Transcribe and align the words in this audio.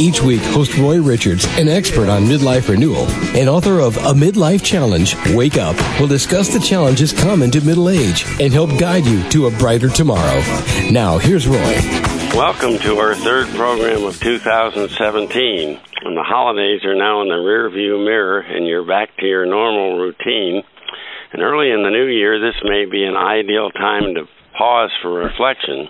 Each 0.00 0.22
week, 0.22 0.40
host 0.40 0.78
Roy 0.78 0.98
Richards, 0.98 1.44
an 1.58 1.68
expert 1.68 2.08
on 2.08 2.24
midlife 2.24 2.70
renewal 2.70 3.04
and 3.36 3.50
author 3.50 3.80
of 3.80 3.98
A 3.98 4.14
Midlife 4.14 4.64
Challenge, 4.64 5.14
Wake 5.34 5.58
Up, 5.58 5.76
will 6.00 6.06
discuss 6.06 6.48
the 6.48 6.58
challenges 6.58 7.12
common 7.12 7.50
to 7.50 7.60
middle 7.60 7.90
age 7.90 8.24
and 8.40 8.50
help 8.50 8.70
guide 8.78 9.04
you 9.04 9.22
to 9.28 9.46
a 9.46 9.50
brighter 9.58 9.90
tomorrow. 9.90 10.40
Now, 10.90 11.18
here's 11.18 11.46
Roy. 11.46 11.76
Welcome 12.32 12.78
to 12.78 12.96
our 12.96 13.14
third 13.14 13.48
program 13.48 14.04
of 14.04 14.18
2017. 14.20 14.88
And 15.68 16.16
the 16.16 16.24
holidays 16.24 16.82
are 16.86 16.96
now 16.96 17.20
in 17.20 17.28
the 17.28 17.34
rearview 17.34 18.02
mirror, 18.02 18.40
and 18.40 18.66
you're 18.66 18.86
back 18.86 19.14
to 19.18 19.26
your 19.26 19.44
normal 19.44 19.98
routine. 19.98 20.62
And 21.34 21.42
early 21.42 21.70
in 21.72 21.82
the 21.82 21.90
new 21.90 22.06
year, 22.06 22.40
this 22.40 22.56
may 22.64 22.86
be 22.86 23.04
an 23.04 23.18
ideal 23.18 23.68
time 23.70 24.14
to 24.14 24.24
pause 24.56 24.92
for 25.02 25.12
reflection. 25.12 25.88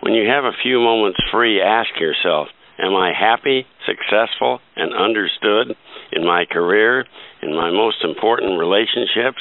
When 0.00 0.12
you 0.12 0.28
have 0.28 0.44
a 0.44 0.52
few 0.62 0.78
moments 0.78 1.20
free, 1.32 1.62
ask 1.62 1.88
yourself, 1.98 2.48
Am 2.78 2.94
I 2.94 3.12
happy, 3.18 3.66
successful, 3.86 4.60
and 4.76 4.94
understood 4.94 5.76
in 6.12 6.24
my 6.24 6.44
career, 6.44 7.04
in 7.42 7.54
my 7.54 7.70
most 7.70 8.04
important 8.04 8.58
relationships, 8.58 9.40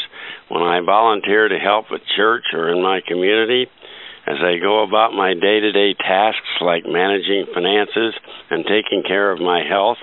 when 0.49 0.63
I 0.63 0.79
volunteer 0.79 1.47
to 1.47 1.59
help 1.59 1.85
at 1.91 2.01
church 2.15 2.45
or 2.53 2.71
in 2.71 2.81
my 2.81 3.01
community, 3.05 3.67
as 4.27 4.37
I 4.41 4.57
go 4.57 4.83
about 4.83 5.13
my 5.13 5.33
day 5.33 5.59
to 5.59 5.71
day 5.71 5.93
tasks 5.93 6.61
like 6.61 6.83
managing 6.85 7.45
finances 7.53 8.13
and 8.49 8.63
taking 8.63 9.03
care 9.05 9.31
of 9.31 9.39
my 9.39 9.63
health? 9.67 9.97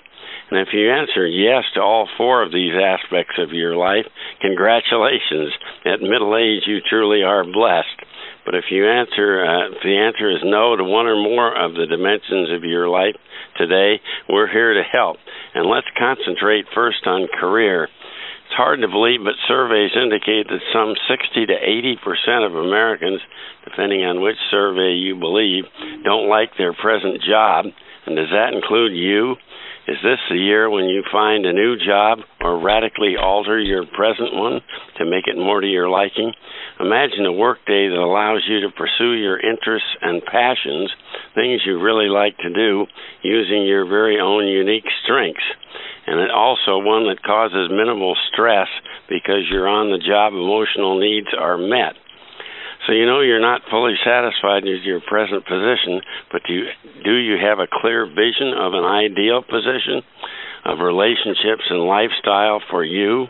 And 0.50 0.60
if 0.60 0.68
you 0.74 0.92
answer 0.92 1.26
yes 1.26 1.64
to 1.74 1.80
all 1.80 2.08
four 2.18 2.42
of 2.42 2.52
these 2.52 2.74
aspects 2.76 3.36
of 3.38 3.52
your 3.52 3.74
life, 3.74 4.04
congratulations. 4.42 5.52
At 5.86 6.02
middle 6.02 6.36
age, 6.36 6.64
you 6.66 6.80
truly 6.84 7.22
are 7.22 7.44
blessed. 7.44 7.96
But 8.44 8.54
if 8.54 8.64
you 8.70 8.88
answer, 8.88 9.44
uh, 9.44 9.70
if 9.70 9.82
the 9.82 9.96
answer 9.96 10.30
is 10.30 10.42
no 10.44 10.76
to 10.76 10.84
one 10.84 11.06
or 11.06 11.16
more 11.16 11.54
of 11.54 11.74
the 11.74 11.86
dimensions 11.86 12.50
of 12.50 12.64
your 12.64 12.88
life 12.88 13.14
today, 13.56 14.00
we're 14.28 14.50
here 14.50 14.74
to 14.74 14.82
help. 14.82 15.16
And 15.54 15.68
let's 15.68 15.86
concentrate 15.98 16.66
first 16.74 17.06
on 17.06 17.28
career. 17.38 17.84
It's 17.84 18.58
hard 18.58 18.80
to 18.82 18.88
believe, 18.88 19.20
but 19.24 19.38
surveys 19.48 19.96
indicate 19.96 20.48
that 20.48 20.60
some 20.74 20.92
60 21.08 21.46
to 21.46 21.56
80 21.56 21.96
percent 22.04 22.44
of 22.44 22.54
Americans, 22.54 23.20
depending 23.64 24.04
on 24.04 24.20
which 24.20 24.36
survey 24.50 24.92
you 24.92 25.16
believe, 25.16 25.64
don't 26.04 26.28
like 26.28 26.50
their 26.58 26.74
present 26.74 27.22
job. 27.22 27.66
And 28.04 28.16
does 28.16 28.28
that 28.28 28.52
include 28.52 28.92
you? 28.92 29.36
Is 29.88 29.98
this 30.00 30.20
the 30.30 30.38
year 30.38 30.70
when 30.70 30.84
you 30.84 31.02
find 31.10 31.44
a 31.44 31.52
new 31.52 31.74
job 31.76 32.18
or 32.40 32.62
radically 32.62 33.16
alter 33.20 33.58
your 33.58 33.84
present 33.84 34.32
one 34.32 34.60
to 34.98 35.04
make 35.04 35.26
it 35.26 35.36
more 35.36 35.60
to 35.60 35.66
your 35.66 35.88
liking? 35.88 36.32
Imagine 36.78 37.26
a 37.26 37.32
workday 37.32 37.88
that 37.88 37.98
allows 37.98 38.46
you 38.46 38.60
to 38.60 38.70
pursue 38.70 39.14
your 39.14 39.40
interests 39.40 39.88
and 40.00 40.22
passions, 40.24 40.88
things 41.34 41.62
you 41.66 41.82
really 41.82 42.06
like 42.06 42.38
to 42.38 42.54
do, 42.54 42.86
using 43.22 43.66
your 43.66 43.84
very 43.84 44.20
own 44.20 44.46
unique 44.46 44.86
strengths. 45.02 45.42
And 46.06 46.20
it 46.20 46.30
also 46.30 46.78
one 46.78 47.08
that 47.10 47.22
causes 47.26 47.68
minimal 47.68 48.14
stress 48.32 48.68
because 49.08 49.50
your 49.50 49.66
on 49.66 49.90
the 49.90 49.98
job 49.98 50.32
emotional 50.32 51.00
needs 51.00 51.34
are 51.36 51.58
met. 51.58 51.98
So 52.86 52.92
you 52.92 53.06
know 53.06 53.20
you're 53.20 53.40
not 53.40 53.62
fully 53.70 53.94
satisfied 54.04 54.64
with 54.64 54.82
your 54.82 55.00
present 55.00 55.46
position, 55.46 56.02
but 56.32 56.42
do 56.46 56.52
you, 56.52 56.66
do 57.04 57.14
you 57.14 57.36
have 57.38 57.60
a 57.60 57.70
clear 57.70 58.06
vision 58.06 58.54
of 58.58 58.74
an 58.74 58.82
ideal 58.82 59.42
position 59.42 60.02
of 60.64 60.78
relationships 60.78 61.62
and 61.70 61.86
lifestyle 61.86 62.60
for 62.70 62.82
you? 62.82 63.26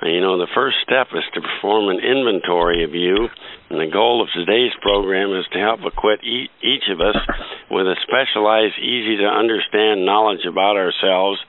And, 0.00 0.12
you 0.12 0.20
know, 0.20 0.38
the 0.38 0.48
first 0.54 0.76
step 0.82 1.08
is 1.12 1.24
to 1.34 1.40
perform 1.40 1.88
an 1.88 2.00
inventory 2.00 2.84
of 2.84 2.94
you, 2.94 3.28
and 3.74 3.82
the 3.82 3.92
goal 3.92 4.22
of 4.22 4.30
today's 4.30 4.70
program 4.82 5.34
is 5.34 5.50
to 5.50 5.58
help 5.58 5.80
equip 5.82 6.22
each 6.22 6.86
of 6.94 7.02
us 7.02 7.18
with 7.74 7.90
a 7.90 7.98
specialized, 8.06 8.78
easy 8.78 9.18
to 9.18 9.26
understand 9.26 10.06
knowledge 10.06 10.46
about 10.46 10.78
ourselves 10.78 11.42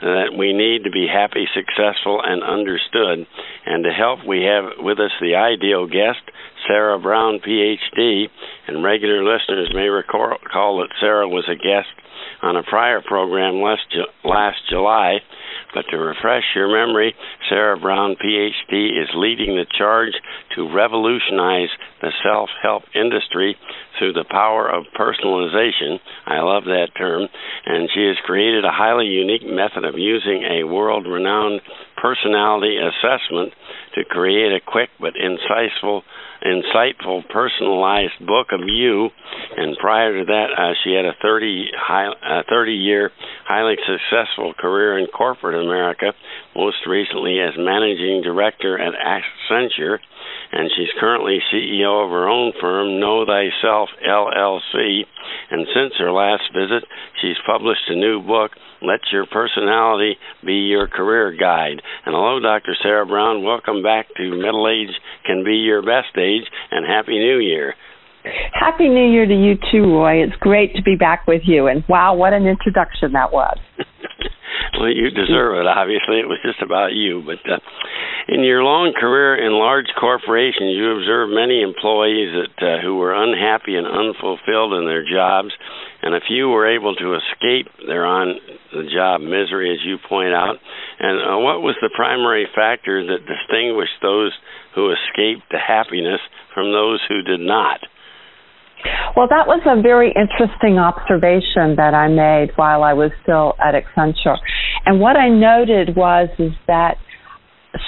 that 0.00 0.30
we 0.30 0.54
need 0.54 0.86
to 0.86 0.94
be 0.94 1.10
happy, 1.10 1.42
successful, 1.50 2.22
and 2.22 2.46
understood. 2.46 3.26
And 3.66 3.82
to 3.82 3.90
help, 3.90 4.22
we 4.22 4.46
have 4.46 4.78
with 4.78 5.02
us 5.02 5.10
the 5.18 5.34
ideal 5.34 5.90
guest, 5.90 6.22
Sarah 6.70 7.02
Brown, 7.02 7.42
PhD, 7.42 8.30
and 8.68 8.84
regular 8.84 9.26
listeners 9.26 9.74
may 9.74 9.90
recall 9.90 10.38
that 10.38 10.94
Sarah 11.00 11.26
was 11.26 11.50
a 11.50 11.58
guest 11.58 11.90
on 12.42 12.54
a 12.54 12.62
prior 12.62 13.02
program 13.02 13.58
last, 13.58 13.90
last 14.22 14.58
July. 14.70 15.18
But 15.74 15.86
to 15.90 15.96
refresh 15.96 16.44
your 16.54 16.68
memory, 16.68 17.14
Sarah 17.48 17.80
Brown, 17.80 18.16
PhD, 18.22 18.92
is 18.92 19.08
leading 19.14 19.56
the 19.56 19.64
charge 19.78 20.12
to 20.54 20.68
revolutionize 20.68 21.71
the 22.00 22.10
self 22.22 22.50
help 22.62 22.82
industry 22.94 23.56
through 23.98 24.12
the 24.12 24.24
power 24.28 24.68
of 24.68 24.84
personalization. 24.98 25.98
I 26.26 26.40
love 26.40 26.64
that 26.64 26.88
term. 26.96 27.28
And 27.66 27.88
she 27.94 28.06
has 28.06 28.16
created 28.24 28.64
a 28.64 28.72
highly 28.72 29.06
unique 29.06 29.46
method 29.46 29.84
of 29.84 29.98
using 29.98 30.42
a 30.42 30.64
world 30.64 31.06
renowned 31.06 31.60
personality 31.96 32.78
assessment 32.78 33.52
to 33.94 34.04
create 34.04 34.52
a 34.52 34.60
quick 34.64 34.90
but 35.00 35.14
insightful 35.14 36.02
insightful, 36.44 37.22
personalized 37.28 38.18
book 38.26 38.48
of 38.52 38.60
you. 38.66 39.08
And 39.56 39.76
prior 39.78 40.18
to 40.18 40.24
that, 40.26 40.48
uh, 40.58 40.74
she 40.82 40.94
had 40.94 41.04
a 41.04 41.14
30, 41.22 41.70
high, 41.76 42.08
uh, 42.08 42.42
30 42.48 42.72
year 42.72 43.10
highly 43.46 43.76
successful 43.86 44.52
career 44.58 44.98
in 44.98 45.06
corporate 45.06 45.54
America, 45.54 46.12
most 46.56 46.78
recently 46.86 47.38
as 47.40 47.54
managing 47.56 48.22
director 48.22 48.78
at 48.78 48.94
Accenture. 48.94 49.98
And 50.52 50.70
she's 50.76 50.92
currently 51.00 51.38
CEO 51.52 52.04
of 52.04 52.10
her 52.10 52.28
own 52.28 52.52
firm, 52.60 53.00
Know 53.00 53.24
Thyself 53.24 53.88
LLC. 54.06 55.02
And 55.50 55.66
since 55.74 55.94
her 55.98 56.12
last 56.12 56.44
visit, 56.54 56.84
she's 57.20 57.36
published 57.46 57.88
a 57.88 57.96
new 57.96 58.20
book 58.20 58.52
let 58.82 59.00
your 59.12 59.26
personality 59.26 60.16
be 60.44 60.66
your 60.66 60.88
career 60.88 61.30
guide. 61.30 61.80
And 62.04 62.14
hello, 62.14 62.40
Dr. 62.40 62.74
Sarah 62.82 63.06
Brown. 63.06 63.44
Welcome 63.44 63.82
back 63.82 64.06
to 64.16 64.30
Middle 64.30 64.68
Age 64.68 64.94
Can 65.24 65.44
Be 65.44 65.62
Your 65.62 65.82
Best 65.82 66.18
Age, 66.18 66.42
and 66.70 66.84
Happy 66.84 67.18
New 67.18 67.38
Year. 67.38 67.74
Happy 68.52 68.88
New 68.88 69.10
Year 69.10 69.26
to 69.26 69.34
you 69.34 69.56
too, 69.70 69.90
Roy. 69.90 70.22
It's 70.22 70.36
great 70.38 70.74
to 70.76 70.82
be 70.82 70.96
back 70.96 71.26
with 71.26 71.42
you. 71.44 71.66
And 71.66 71.84
wow, 71.88 72.14
what 72.14 72.32
an 72.32 72.46
introduction 72.46 73.12
that 73.12 73.32
was. 73.32 73.58
well, 74.78 74.88
you 74.90 75.10
deserve 75.10 75.58
it. 75.58 75.66
Obviously, 75.66 76.20
it 76.20 76.28
was 76.28 76.38
just 76.44 76.62
about 76.62 76.92
you. 76.92 77.22
But 77.26 77.42
uh, 77.50 77.58
in 78.28 78.44
your 78.44 78.62
long 78.62 78.94
career 78.94 79.34
in 79.34 79.52
large 79.58 79.90
corporations, 79.98 80.78
you 80.78 80.94
observed 80.94 81.34
many 81.34 81.62
employees 81.62 82.30
that 82.30 82.56
uh, 82.62 82.80
who 82.82 82.96
were 82.96 83.14
unhappy 83.14 83.74
and 83.74 83.86
unfulfilled 83.86 84.74
in 84.78 84.86
their 84.86 85.02
jobs, 85.02 85.50
and 86.02 86.14
a 86.14 86.22
few 86.22 86.48
were 86.48 86.70
able 86.70 86.94
to 86.94 87.18
escape 87.18 87.66
their 87.86 88.06
on 88.06 88.38
the 88.72 88.86
job 88.94 89.20
misery, 89.20 89.74
as 89.74 89.82
you 89.84 89.98
point 90.08 90.32
out. 90.32 90.56
And 91.00 91.18
uh, 91.18 91.38
what 91.42 91.66
was 91.66 91.74
the 91.82 91.90
primary 91.90 92.46
factor 92.54 93.02
that 93.02 93.26
distinguished 93.26 93.98
those 94.00 94.32
who 94.74 94.94
escaped 94.94 95.50
the 95.50 95.58
happiness 95.58 96.20
from 96.54 96.70
those 96.70 97.00
who 97.08 97.22
did 97.22 97.40
not? 97.40 97.82
Well, 99.16 99.28
that 99.28 99.46
was 99.46 99.60
a 99.66 99.80
very 99.80 100.12
interesting 100.12 100.78
observation 100.78 101.76
that 101.76 101.94
I 101.94 102.08
made 102.08 102.50
while 102.56 102.82
I 102.82 102.92
was 102.92 103.10
still 103.22 103.54
at 103.62 103.74
Accenture. 103.74 104.36
And 104.86 105.00
what 105.00 105.16
I 105.16 105.28
noted 105.28 105.94
was 105.96 106.28
is 106.38 106.52
that 106.66 106.96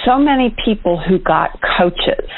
so 0.05 0.17
many 0.17 0.55
people 0.63 1.01
who 1.01 1.19
got 1.19 1.59
coaches 1.77 2.29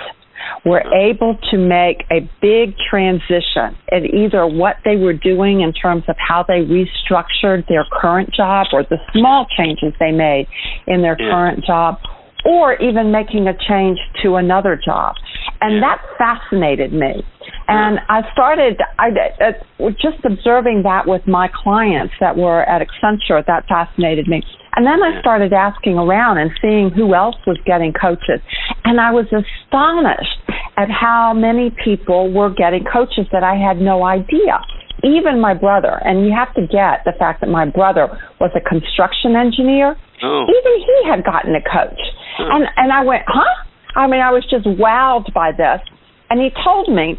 were 0.65 0.83
able 0.94 1.38
to 1.51 1.57
make 1.57 2.04
a 2.12 2.30
big 2.42 2.75
transition 2.89 3.75
in 3.92 4.06
either 4.15 4.45
what 4.45 4.75
they 4.83 4.95
were 4.95 5.13
doing 5.13 5.62
in 5.62 5.74
terms 5.74 6.04
of 6.07 6.15
how 6.18 6.44
they 6.48 6.65
restructured 6.65 7.68
their 7.68 7.86
current 7.92 8.33
job 8.33 8.68
or 8.74 8.83
the 8.83 8.98
small 9.13 9.45
changes 9.57 9.94
they 10.00 10.12
made 10.12 10.48
in 10.88 11.01
their 11.01 11.15
yeah. 11.19 11.31
current 11.31 11.63
job 11.65 11.98
or 12.45 12.75
even 12.75 13.12
making 13.12 13.48
a 13.48 13.54
change 13.68 13.98
to 14.24 14.36
another 14.36 14.80
job. 14.83 15.15
And 15.59 15.81
that 15.83 16.01
fascinated 16.18 16.94
me. 16.94 17.25
And 17.68 18.00
I 18.08 18.22
started 18.31 18.80
I, 18.98 19.10
uh, 19.10 19.90
just 19.92 20.24
observing 20.24 20.84
that 20.84 21.06
with 21.06 21.28
my 21.28 21.50
clients 21.52 22.14
that 22.19 22.38
were 22.38 22.64
at 22.64 22.81
Accenture. 22.81 23.46
That 23.46 23.68
fascinated 23.68 24.28
me. 24.28 24.42
And 24.75 24.86
then 24.86 25.02
I 25.04 25.19
started 25.19 25.54
asking 25.54 25.98
around 25.98 26.38
and 26.38 26.52
seeing 26.62 26.92
who 26.92 27.14
else 27.14 27.36
was 27.46 27.58
getting 27.66 27.92
coaches. 27.92 28.40
And 28.86 29.02
I 29.02 29.12
was 29.12 29.25
astonished 29.25 30.40
at 30.78 30.88
how 30.90 31.34
many 31.34 31.75
people 31.84 32.31
were 32.31 32.54
getting 32.54 32.86
coaches 32.86 33.25
that 33.31 33.44
I 33.44 33.56
had 33.56 33.81
no 33.81 34.06
idea. 34.06 34.62
Even 35.04 35.42
my 35.42 35.54
brother, 35.54 36.00
and 36.06 36.25
you 36.25 36.34
have 36.34 36.54
to 36.56 36.62
get 36.62 37.06
the 37.06 37.14
fact 37.19 37.42
that 37.42 37.50
my 37.50 37.66
brother 37.66 38.08
was 38.40 38.50
a 38.56 38.62
construction 38.62 39.36
engineer. 39.36 39.96
Oh. 40.24 40.46
Even 40.46 40.74
he 40.81 41.10
had 41.10 41.24
gotten 41.24 41.54
a 41.54 41.62
coach. 41.62 42.02
Oh. 42.40 42.50
And 42.50 42.66
and 42.78 42.92
I 42.92 43.04
went, 43.04 43.24
huh? 43.28 43.66
I 43.96 44.08
mean, 44.08 44.22
I 44.22 44.31
was 44.31 44.46
just 44.50 44.66
wowed 44.66 45.34
by 45.34 45.52
this. 45.52 45.81
And 46.30 46.40
he 46.40 46.50
told 46.64 46.90
me 46.90 47.18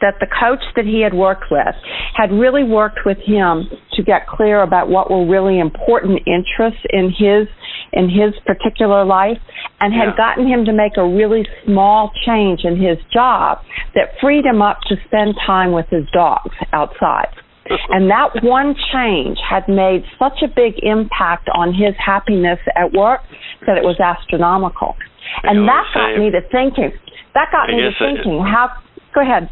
that 0.00 0.14
the 0.20 0.26
coach 0.26 0.62
that 0.76 0.84
he 0.84 1.00
had 1.00 1.14
worked 1.14 1.50
with 1.50 1.74
had 2.14 2.30
really 2.32 2.64
worked 2.64 3.00
with 3.06 3.18
him 3.18 3.68
to 3.92 4.02
get 4.02 4.26
clear 4.26 4.62
about 4.62 4.88
what 4.88 5.10
were 5.10 5.26
really 5.26 5.58
important 5.58 6.20
interests 6.26 6.84
in 6.90 7.10
his 7.10 7.48
in 7.92 8.10
his 8.10 8.34
particular 8.44 9.04
life 9.04 9.38
and 9.80 9.94
had 9.94 10.08
Yeah. 10.08 10.16
gotten 10.16 10.46
him 10.48 10.64
to 10.64 10.72
make 10.72 10.96
a 10.96 11.04
really 11.04 11.46
small 11.64 12.10
change 12.26 12.64
in 12.64 12.76
his 12.76 12.98
job 13.12 13.60
that 13.94 14.18
freed 14.20 14.44
him 14.44 14.60
up 14.60 14.80
to 14.88 14.96
spend 15.06 15.36
time 15.46 15.70
with 15.70 15.88
his 15.90 16.04
dogs 16.10 16.54
outside. 16.72 17.28
And 17.90 18.10
that 18.10 18.42
one 18.42 18.74
change 18.92 19.38
had 19.48 19.68
made 19.68 20.04
such 20.18 20.42
a 20.42 20.48
big 20.48 20.74
impact 20.82 21.48
on 21.54 21.72
his 21.72 21.94
happiness 21.96 22.58
at 22.76 22.92
work 22.92 23.20
that 23.66 23.78
it 23.78 23.84
was 23.84 23.98
astronomical. 24.00 24.96
And 25.44 25.60
always 25.60 25.70
that 25.70 25.94
got 25.94 26.18
me 26.18 26.30
to 26.30 26.40
thinking. 26.52 26.92
That 27.34 27.48
got 27.52 27.70
I 27.70 27.72
me 27.72 27.80
to 27.82 27.92
thinking. 27.98 28.44
How? 28.44 28.70
Go 29.14 29.22
ahead. 29.22 29.48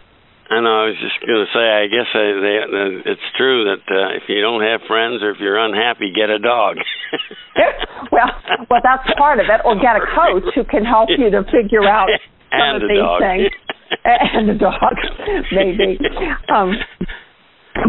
I 0.53 0.61
know. 0.61 0.85
I 0.85 0.87
was 0.93 1.01
just 1.01 1.17
going 1.25 1.41
to 1.41 1.49
say. 1.57 1.65
I 1.65 1.87
guess 1.89 2.09
I, 2.13 2.25
they, 2.45 2.57
uh, 2.61 3.13
it's 3.17 3.29
true 3.41 3.65
that 3.73 3.81
uh, 3.89 4.17
if 4.21 4.29
you 4.29 4.41
don't 4.45 4.61
have 4.61 4.85
friends 4.87 5.23
or 5.25 5.31
if 5.33 5.39
you're 5.41 5.57
unhappy, 5.57 6.13
get 6.13 6.29
a 6.29 6.39
dog. 6.39 6.77
well, 8.13 8.29
well, 8.69 8.81
that's 8.85 9.09
part 9.17 9.41
of 9.41 9.47
it. 9.49 9.61
Or 9.65 9.75
get 9.81 9.97
a 9.97 10.05
coach 10.13 10.45
who 10.55 10.65
can 10.65 10.85
help 10.85 11.09
you 11.17 11.31
to 11.31 11.43
figure 11.49 11.89
out 11.89 12.09
some 12.53 12.61
And 12.61 12.83
of 12.85 12.89
these 12.89 13.01
dog. 13.01 13.21
things. 13.25 13.49
and 14.05 14.51
a 14.51 14.59
dog, 14.59 14.95
maybe. 15.53 15.99
Um, 16.53 16.77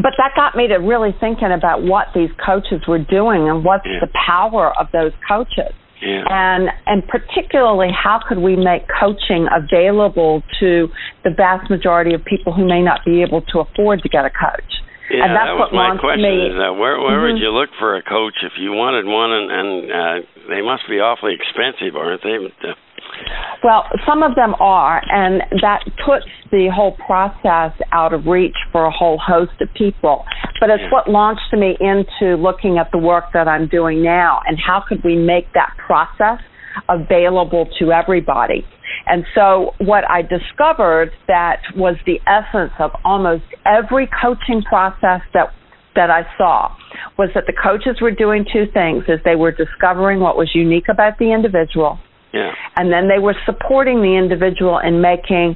but 0.02 0.14
that 0.18 0.32
got 0.36 0.56
me 0.56 0.68
to 0.70 0.76
really 0.78 1.12
thinking 1.20 1.52
about 1.52 1.84
what 1.84 2.08
these 2.16 2.30
coaches 2.46 2.82
were 2.88 3.00
doing 3.04 3.50
and 3.50 3.64
what's 3.66 3.86
Yeah. 3.86 4.00
the 4.02 4.12
power 4.26 4.72
of 4.80 4.88
those 4.94 5.12
coaches. 5.28 5.76
Yeah. 6.04 6.24
And 6.30 6.70
and 6.86 7.08
particularly 7.08 7.90
how 7.92 8.20
could 8.28 8.40
we 8.40 8.56
make 8.56 8.84
coaching 9.00 9.48
available 9.52 10.44
to 10.60 10.90
the 11.24 11.30
vast 11.30 11.70
majority 11.70 12.14
of 12.14 12.24
people 12.26 12.54
who 12.54 12.68
may 12.68 12.82
not 12.82 13.02
be 13.06 13.22
able 13.22 13.42
to 13.54 13.60
afford 13.60 14.02
to 14.04 14.10
get 14.10 14.26
a 14.26 14.30
coach. 14.30 14.83
Yeah, 15.12 15.26
and 15.26 15.36
that's 15.36 15.48
that 15.52 15.56
was 15.60 15.72
what 15.72 15.74
my 15.74 15.98
question. 15.98 16.24
me- 16.24 16.48
Is 16.48 16.58
that 16.58 16.76
where 16.76 17.00
where 17.00 17.20
would 17.22 17.36
Mhm. 17.36 17.40
you 17.42 17.50
look 17.52 17.70
for 17.80 17.96
a 17.96 18.02
coach 18.02 18.36
if 18.44 18.58
you 18.58 18.72
wanted 18.72 19.06
one? 19.06 19.32
And, 19.32 19.52
and 19.52 19.70
uh, 19.92 20.22
they 20.50 20.62
must 20.62 20.88
be 20.88 21.00
awfully 21.00 21.34
expensive, 21.36 21.96
aren't 21.96 22.22
they? 22.24 22.38
Uh, 22.38 22.74
Well, 23.64 23.86
some 24.06 24.24
of 24.24 24.36
them 24.36 24.56
are, 24.60 25.02
and 25.12 25.44
that 25.62 25.84
puts 26.06 26.26
the 26.52 26.70
whole 26.70 26.94
process 27.06 27.74
out 27.92 28.14
of 28.14 28.28
reach 28.28 28.56
for 28.72 28.86
a 28.86 28.92
whole 28.92 29.18
host 29.18 29.60
of 29.62 29.68
people. 29.74 30.26
But 30.60 30.70
it's 30.70 30.84
Yeah. 30.84 30.90
what 30.92 31.08
launched 31.10 31.52
me 31.54 31.78
into 31.80 32.36
looking 32.38 32.78
at 32.78 32.92
the 32.92 32.98
work 32.98 33.32
that 33.34 33.48
I'm 33.48 33.68
doing 33.68 34.02
now 34.04 34.42
and 34.48 34.58
how 34.60 34.80
could 34.80 35.04
we 35.04 35.16
make 35.16 35.52
that 35.54 35.72
process 35.78 36.40
available 36.90 37.68
to 37.80 37.92
everybody. 37.92 38.66
And 39.08 39.26
so 39.36 39.72
what 39.80 40.10
I 40.10 40.22
discovered 40.22 41.12
that 41.28 41.62
was 41.76 41.96
the 42.06 42.20
essence 42.28 42.74
of 42.80 42.92
almost 43.04 43.44
every 43.66 44.10
coaching 44.22 44.62
process 44.64 45.22
that 45.34 45.54
that 45.96 46.10
I 46.10 46.24
saw 46.40 46.76
was 47.20 47.30
that 47.36 47.44
the 47.46 47.54
coaches 47.54 48.02
were 48.02 48.10
doing 48.10 48.46
two 48.52 48.66
things 48.74 49.04
is 49.08 49.20
they 49.24 49.36
were 49.36 49.52
discovering 49.52 50.22
what 50.22 50.36
was 50.36 50.50
unique 50.56 50.86
about 50.90 51.20
the 51.20 51.32
individual 51.32 52.00
yeah. 52.34 52.52
and 52.76 52.92
then 52.92 53.08
they 53.08 53.20
were 53.20 53.36
supporting 53.46 54.02
the 54.02 54.18
individual 54.18 54.80
in 54.80 55.02
making 55.02 55.56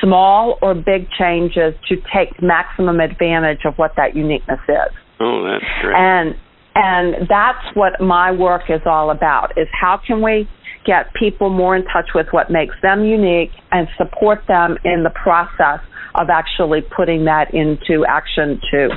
small 0.00 0.58
or 0.62 0.74
big 0.74 1.08
changes 1.18 1.74
to 1.88 1.96
take 2.14 2.40
maximum 2.40 3.00
advantage 3.00 3.60
of 3.64 3.74
what 3.76 3.92
that 3.96 4.14
uniqueness 4.14 4.60
is. 4.68 4.92
Oh, 5.18 5.42
that's 5.44 5.64
great. 5.80 5.96
And 5.96 6.34
and 6.74 7.26
that's 7.28 7.74
what 7.74 8.00
my 8.00 8.30
work 8.30 8.62
is 8.68 8.82
all 8.86 9.10
about 9.10 9.52
is 9.56 9.66
how 9.72 9.98
can 10.06 10.22
we 10.22 10.48
get 10.88 11.12
people 11.12 11.50
more 11.50 11.76
in 11.76 11.84
touch 11.84 12.16
with 12.16 12.26
what 12.32 12.48
makes 12.50 12.74
them 12.80 13.04
unique 13.04 13.52
and 13.70 13.86
support 14.00 14.40
them 14.48 14.78
in 14.88 15.04
the 15.04 15.12
process 15.12 15.84
of 16.16 16.32
actually 16.32 16.80
putting 16.80 17.26
that 17.26 17.52
into 17.52 18.08
action 18.08 18.58
to 18.72 18.88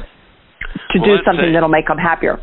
to 0.96 1.00
Well, 1.04 1.18
do 1.20 1.24
something 1.28 1.52
say- 1.52 1.54
that'll 1.54 1.68
make 1.68 1.88
them 1.88 2.00
happier. 2.00 2.40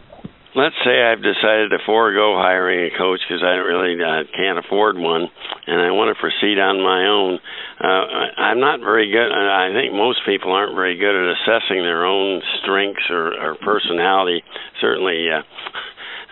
Let's 0.55 0.75
say 0.85 0.97
I've 1.05 1.23
decided 1.23 1.71
to 1.71 1.79
forego 1.87 2.35
hiring 2.37 2.91
a 2.91 2.99
coach 2.99 3.21
because 3.29 3.45
I 3.45 3.61
really 3.63 3.95
uh, 4.03 4.25
can't 4.35 4.59
afford 4.59 4.97
one, 4.99 5.29
and 5.69 5.79
I 5.81 5.93
want 5.93 6.09
to 6.11 6.19
proceed 6.19 6.59
on 6.59 6.81
my 6.83 7.07
own. 7.07 7.39
Uh, 7.79 7.87
I- 7.87 8.33
I'm 8.51 8.61
not 8.61 8.81
very 8.81 9.09
good. 9.13 9.29
I 9.31 9.71
think 9.73 9.93
most 9.95 10.21
people 10.27 10.53
aren't 10.53 10.75
very 10.75 10.97
good 10.97 11.15
at 11.15 11.37
assessing 11.37 11.85
their 11.85 12.05
own 12.05 12.43
strengths 12.63 13.07
or, 13.09 13.33
or 13.39 13.55
personality. 13.61 14.43
Certainly, 14.81 15.31
uh, 15.31 15.43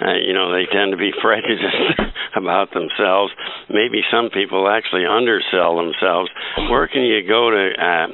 uh, 0.01 0.15
you 0.21 0.35
know, 0.35 0.53
they 0.53 0.67
tend 0.71 0.93
to 0.93 0.99
be 0.99 1.11
prejudiced 1.23 2.01
about 2.37 2.73
themselves. 2.73 3.33
Maybe 3.69 4.03
some 4.11 4.31
people 4.33 4.69
actually 4.69 5.07
undersell 5.07 5.77
themselves. 5.77 6.31
Where 6.71 6.89
can 6.89 7.03
you 7.03 7.27
go 7.27 7.51
to, 7.51 7.71
uh, 7.73 8.07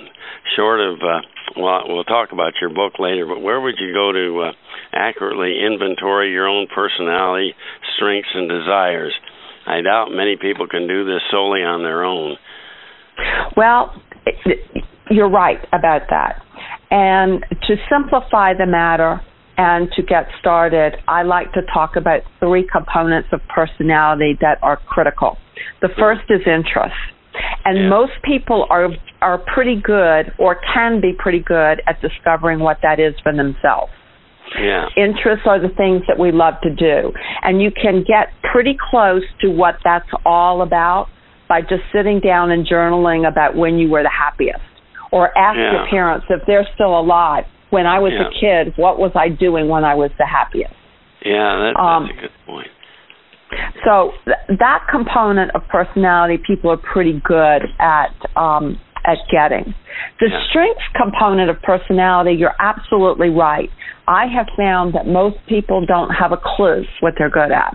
short 0.57 0.81
of? 0.81 0.99
Uh, 1.03 1.21
well, 1.57 1.83
we'll 1.87 2.05
talk 2.05 2.33
about 2.33 2.55
your 2.61 2.71
book 2.71 2.99
later, 2.99 3.27
but 3.27 3.41
where 3.41 3.61
would 3.61 3.75
you 3.79 3.93
go 3.93 4.13
to 4.13 4.49
uh, 4.49 4.53
accurately 4.93 5.59
inventory 5.61 6.31
your 6.33 6.49
own 6.49 6.67
personality, 6.75 7.55
strengths, 7.97 8.31
and 8.35 8.49
desires? 8.49 9.13
I 9.67 9.81
doubt 9.83 10.09
many 10.11 10.37
people 10.41 10.67
can 10.67 10.89
do 10.89 11.05
this 11.05 11.21
solely 11.31 11.61
on 11.61 11.83
their 11.83 12.05
own. 12.05 12.37
Well, 13.57 13.95
you're 15.11 15.31
right 15.31 15.59
about 15.73 16.03
that. 16.11 16.43
And 16.91 17.45
to 17.67 17.77
simplify 17.91 18.55
the 18.55 18.67
matter 18.67 19.21
and 19.57 19.91
to 19.97 20.03
get 20.03 20.27
started, 20.41 20.97
I 21.09 21.23
like 21.23 21.53
to 21.53 21.63
talk 21.73 21.97
about 21.97 22.23
three 22.41 22.67
components 22.71 23.29
of 23.33 23.41
personality 23.55 24.37
that 24.41 24.59
are 24.63 24.77
critical. 24.77 25.37
The 25.81 25.89
first 25.99 26.23
is 26.31 26.41
interest. 26.47 26.95
And 27.65 27.79
Yeah. 27.79 27.89
most 27.89 28.13
people 28.23 28.67
are 28.71 28.91
are 29.23 29.39
pretty 29.39 29.77
good 29.77 30.33
or 30.39 30.57
can 30.75 31.01
be 31.01 31.13
pretty 31.13 31.39
good 31.39 31.81
at 31.87 32.01
discovering 32.03 32.59
what 32.59 32.81
that 32.83 32.99
is 32.99 33.15
for 33.21 33.33
themselves. 33.33 33.93
Yeah. 34.59 34.89
Interests 34.97 35.47
are 35.47 35.61
the 35.61 35.69
things 35.69 36.03
that 36.09 36.19
we 36.19 36.33
love 36.33 36.61
to 36.63 36.71
do. 36.71 37.13
And 37.43 37.63
you 37.63 37.71
can 37.71 38.03
get 38.03 38.33
pretty 38.43 38.77
close 38.91 39.23
to 39.41 39.49
what 39.49 39.77
that's 39.85 40.09
all 40.27 40.63
about 40.63 41.09
by 41.49 41.61
just 41.61 41.85
sitting 41.93 42.19
down 42.19 42.51
and 42.51 42.67
journaling 42.67 43.27
about 43.29 43.55
when 43.55 43.79
you 43.79 43.89
were 43.89 44.03
the 44.03 44.11
happiest. 44.11 44.61
Or 45.11 45.31
ask 45.39 45.57
Yeah. 45.57 45.73
your 45.73 45.87
parents 45.87 46.27
if 46.29 46.45
they're 46.47 46.67
still 46.75 46.99
alive. 46.99 47.45
When 47.73 47.87
I 47.87 47.99
was 48.01 48.13
Yeah. 48.13 48.29
a 48.29 48.31
kid, 48.31 48.75
what 48.77 48.99
was 48.99 49.13
I 49.17 49.31
doing 49.31 49.67
when 49.67 49.83
I 49.83 49.95
was 49.95 50.11
the 50.19 50.27
happiest? 50.27 50.75
Yeah, 51.25 51.57
that, 51.57 51.73
that's 51.75 51.79
Um, 51.79 52.05
a 52.05 52.13
good 52.13 52.31
point. 52.45 52.69
So 53.85 54.13
th- 54.27 54.59
that 54.59 54.87
component 54.91 55.53
of 55.55 55.67
personality, 55.69 56.37
people 56.37 56.71
are 56.71 56.77
pretty 56.77 57.15
good 57.25 57.63
at 57.81 58.13
um, 58.37 58.79
at 59.07 59.19
getting. 59.31 59.75
The 60.21 60.29
Yeah. 60.29 60.41
strengths 60.51 60.87
component 60.95 61.49
of 61.51 61.61
personality, 61.63 62.33
you're 62.35 62.55
absolutely 62.61 63.31
right. 63.31 63.71
I 64.07 64.27
have 64.27 64.49
found 64.57 64.93
that 64.93 65.07
most 65.07 65.39
people 65.47 65.85
don't 65.87 66.11
have 66.11 66.31
a 66.33 66.37
clue 66.37 66.85
what 67.01 67.15
they're 67.17 67.31
good 67.31 67.53
at. 67.53 67.75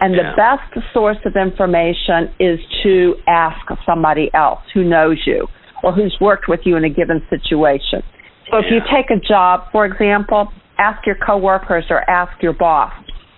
And 0.00 0.14
Yeah. 0.14 0.30
the 0.30 0.36
best 0.36 0.92
source 0.94 1.18
of 1.26 1.36
information 1.36 2.30
is 2.38 2.58
to 2.82 3.16
ask 3.28 3.60
somebody 3.84 4.32
else 4.34 4.60
who 4.72 4.82
knows 4.82 5.18
you 5.26 5.46
or 5.82 5.92
who's 5.92 6.16
worked 6.20 6.48
with 6.48 6.64
you 6.66 6.76
in 6.76 6.84
a 6.84 6.88
given 6.88 7.22
situation. 7.28 8.02
So 8.50 8.58
if 8.58 8.66
you 8.70 8.80
take 8.94 9.10
a 9.10 9.20
job, 9.20 9.64
for 9.72 9.84
example, 9.86 10.48
ask 10.78 11.04
your 11.06 11.16
coworkers 11.16 11.84
or 11.90 12.08
ask 12.08 12.40
your 12.42 12.52
boss. 12.52 12.92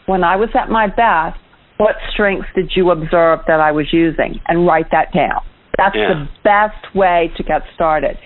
When 0.07 0.25
I 0.25 0.37
was 0.37 0.49
at 0.55 0.69
my 0.71 0.87
best, 0.87 1.39
what 1.79 1.97
strengths 2.13 2.49
did 2.55 2.73
you 2.75 2.91
observe 2.91 3.41
that 3.47 3.61
I 3.61 3.73
was 3.73 3.87
using? 3.93 4.41
And 4.49 4.67
write 4.67 4.91
that 4.91 5.13
down. 5.15 5.41
That's 5.77 5.95
Yeah. 5.95 6.09
the 6.15 6.29
best 6.43 6.95
way 6.95 7.31
to 7.37 7.43
get 7.43 7.63
started. 7.75 8.19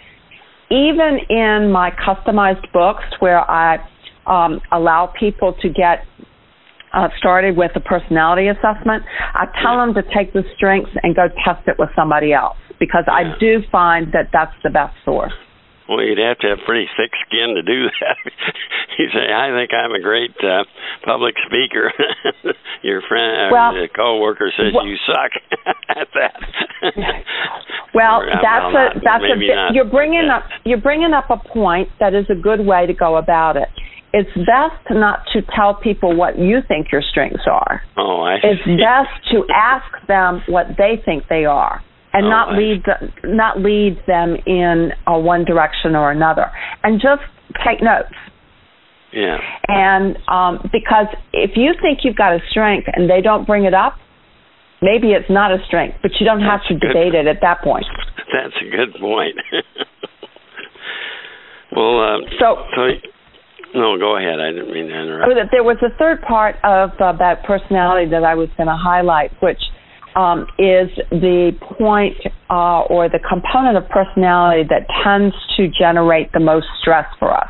Even 0.70 1.18
in 1.28 1.70
my 1.70 1.90
customized 1.90 2.70
books 2.72 3.04
where 3.20 3.48
I 3.50 3.78
um, 4.26 4.60
allow 4.70 5.06
people 5.06 5.52
to 5.60 5.68
get 5.68 6.04
uh, 6.94 7.08
started 7.18 7.56
with 7.56 7.72
a 7.74 7.80
personality 7.80 8.48
assessment, 8.48 9.02
I 9.34 9.46
tell 9.62 9.76
them 9.76 9.94
to 9.94 10.02
take 10.14 10.32
the 10.32 10.44
strengths 10.56 10.90
and 11.02 11.14
go 11.14 11.28
test 11.44 11.66
it 11.68 11.76
with 11.78 11.90
somebody 11.94 12.32
else 12.32 12.56
because 12.78 13.04
Yeah. 13.06 13.14
I 13.14 13.38
do 13.38 13.62
find 13.70 14.12
that 14.12 14.28
that's 14.32 14.54
the 14.62 14.70
best 14.70 14.94
source. 15.04 15.32
Well, 15.88 16.02
you'd 16.02 16.18
have 16.18 16.38
to 16.38 16.48
have 16.48 16.58
pretty 16.66 16.86
thick 16.96 17.10
skin 17.26 17.54
to 17.56 17.62
do 17.62 17.86
that. 18.00 18.16
you 18.98 19.08
say, 19.12 19.32
"I 19.32 19.50
think 19.50 19.70
I'm 19.74 19.92
a 19.92 20.00
great 20.00 20.34
uh, 20.42 20.64
public 21.04 21.34
speaker." 21.46 21.92
Your 22.82 23.02
friend, 23.08 23.50
Well, 23.52 23.76
or 23.76 23.82
the 23.82 23.88
coworker 23.94 24.50
says 24.56 24.72
wh- 24.74 24.86
you 24.86 24.96
suck 25.06 25.32
at 25.88 26.08
that. 26.14 26.34
Well, 27.94 28.22
Or, 28.22 28.30
uh, 28.30 28.36
that's 28.42 28.64
well, 28.64 28.68
a 28.70 28.72
not- 28.72 28.94
that's 29.04 29.24
a 29.24 29.36
not. 29.36 29.74
you're 29.74 29.84
bringing 29.84 30.24
Yeah. 30.26 30.36
up 30.38 30.44
you're 30.64 30.80
bringing 30.80 31.12
up 31.12 31.30
a 31.30 31.36
point 31.36 31.88
that 32.00 32.14
is 32.14 32.26
a 32.30 32.34
good 32.34 32.60
way 32.64 32.86
to 32.86 32.94
go 32.94 33.16
about 33.16 33.56
it. 33.56 33.68
It's 34.14 34.30
best 34.36 34.90
not 34.90 35.20
to 35.32 35.40
tell 35.56 35.74
people 35.74 36.14
what 36.14 36.38
you 36.38 36.60
think 36.68 36.92
your 36.92 37.00
strengths 37.02 37.46
are. 37.46 37.80
Oh, 37.96 38.20
I 38.22 38.34
It's 38.42 38.62
see. 38.64 38.76
best 38.76 39.08
to 39.32 39.44
ask 39.54 39.86
them 40.06 40.42
what 40.48 40.66
they 40.76 41.00
think 41.04 41.28
they 41.28 41.46
are, 41.46 41.80
and 42.12 42.26
Oh, 42.26 42.28
not 42.28 42.52
lead 42.56 42.82
the, 42.84 43.28
not 43.28 43.60
lead 43.60 43.98
them 44.06 44.36
in 44.46 44.92
uh, 45.06 45.18
one 45.18 45.44
direction 45.44 45.96
or 45.96 46.10
another, 46.10 46.50
and 46.82 47.00
just 47.00 47.22
take 47.64 47.82
notes. 47.82 48.12
Yeah. 49.12 49.38
And 49.68 50.16
um, 50.28 50.70
because 50.72 51.06
if 51.32 51.52
you 51.56 51.74
think 51.80 52.00
you've 52.02 52.16
got 52.16 52.32
a 52.32 52.40
strength 52.50 52.88
and 52.92 53.08
they 53.10 53.20
don't 53.20 53.46
bring 53.46 53.64
it 53.64 53.74
up, 53.74 53.94
maybe 54.80 55.12
it's 55.12 55.28
not 55.28 55.52
a 55.52 55.58
strength, 55.66 55.98
but 56.02 56.12
you 56.18 56.26
don't 56.26 56.40
have 56.40 56.60
to 56.68 56.74
debate 56.74 57.14
it 57.14 57.26
at 57.26 57.40
that 57.42 57.62
point. 57.62 57.84
That's 58.32 58.54
a 58.56 58.70
good 58.70 58.98
point. 59.00 59.36
well, 61.76 62.00
uh, 62.00 62.18
so, 62.40 62.64
so 62.74 62.82
no, 63.74 63.98
go 63.98 64.16
ahead. 64.16 64.40
I 64.40 64.50
didn't 64.52 64.72
mean 64.72 64.88
to 64.88 64.96
interrupt. 64.96 65.32
Oh, 65.32 65.48
there 65.50 65.64
was 65.64 65.76
a 65.82 65.96
third 65.98 66.20
part 66.22 66.56
of 66.64 66.90
uh, 67.00 67.12
that 67.18 67.44
personality 67.44 68.10
that 68.10 68.24
I 68.24 68.34
was 68.34 68.48
going 68.56 68.68
to 68.68 68.76
highlight, 68.76 69.30
which 69.42 69.60
um, 70.14 70.46
is 70.58 70.90
the 71.10 71.52
point 71.78 72.16
uh, 72.50 72.80
or 72.82 73.08
the 73.08 73.20
component 73.28 73.76
of 73.76 73.88
personality 73.88 74.68
that 74.68 74.86
tends 75.04 75.34
to 75.56 75.68
generate 75.68 76.32
the 76.32 76.40
most 76.40 76.66
stress 76.80 77.06
for 77.18 77.32
us. 77.32 77.48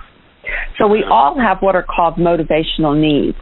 So 0.79 0.87
we 0.87 1.05
all 1.09 1.39
have 1.39 1.59
what 1.61 1.75
are 1.75 1.85
called 1.85 2.17
motivational 2.17 2.99
needs. 2.99 3.39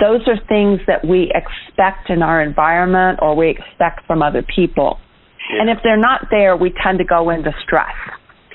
Those 0.00 0.22
are 0.26 0.36
things 0.48 0.80
that 0.86 1.06
we 1.06 1.30
expect 1.34 2.10
in 2.10 2.22
our 2.22 2.42
environment 2.42 3.20
or 3.22 3.36
we 3.36 3.50
expect 3.50 4.06
from 4.06 4.22
other 4.22 4.42
people. 4.42 4.98
Yeah. 5.52 5.62
And 5.62 5.70
if 5.70 5.78
they're 5.84 5.96
not 6.00 6.26
there, 6.30 6.56
we 6.56 6.72
tend 6.82 6.98
to 6.98 7.04
go 7.04 7.30
into 7.30 7.52
stress. 7.62 7.94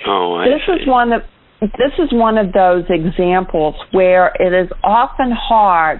Oh, 0.07 0.35
I 0.35 0.45
this 0.45 0.61
see. 0.65 0.83
is 0.83 0.87
one 0.87 1.13
of 1.13 1.21
this 1.61 1.91
is 1.99 2.07
one 2.13 2.37
of 2.37 2.53
those 2.53 2.85
examples 2.89 3.75
where 3.91 4.31
it 4.39 4.53
is 4.53 4.71
often 4.81 5.31
hard 5.31 5.99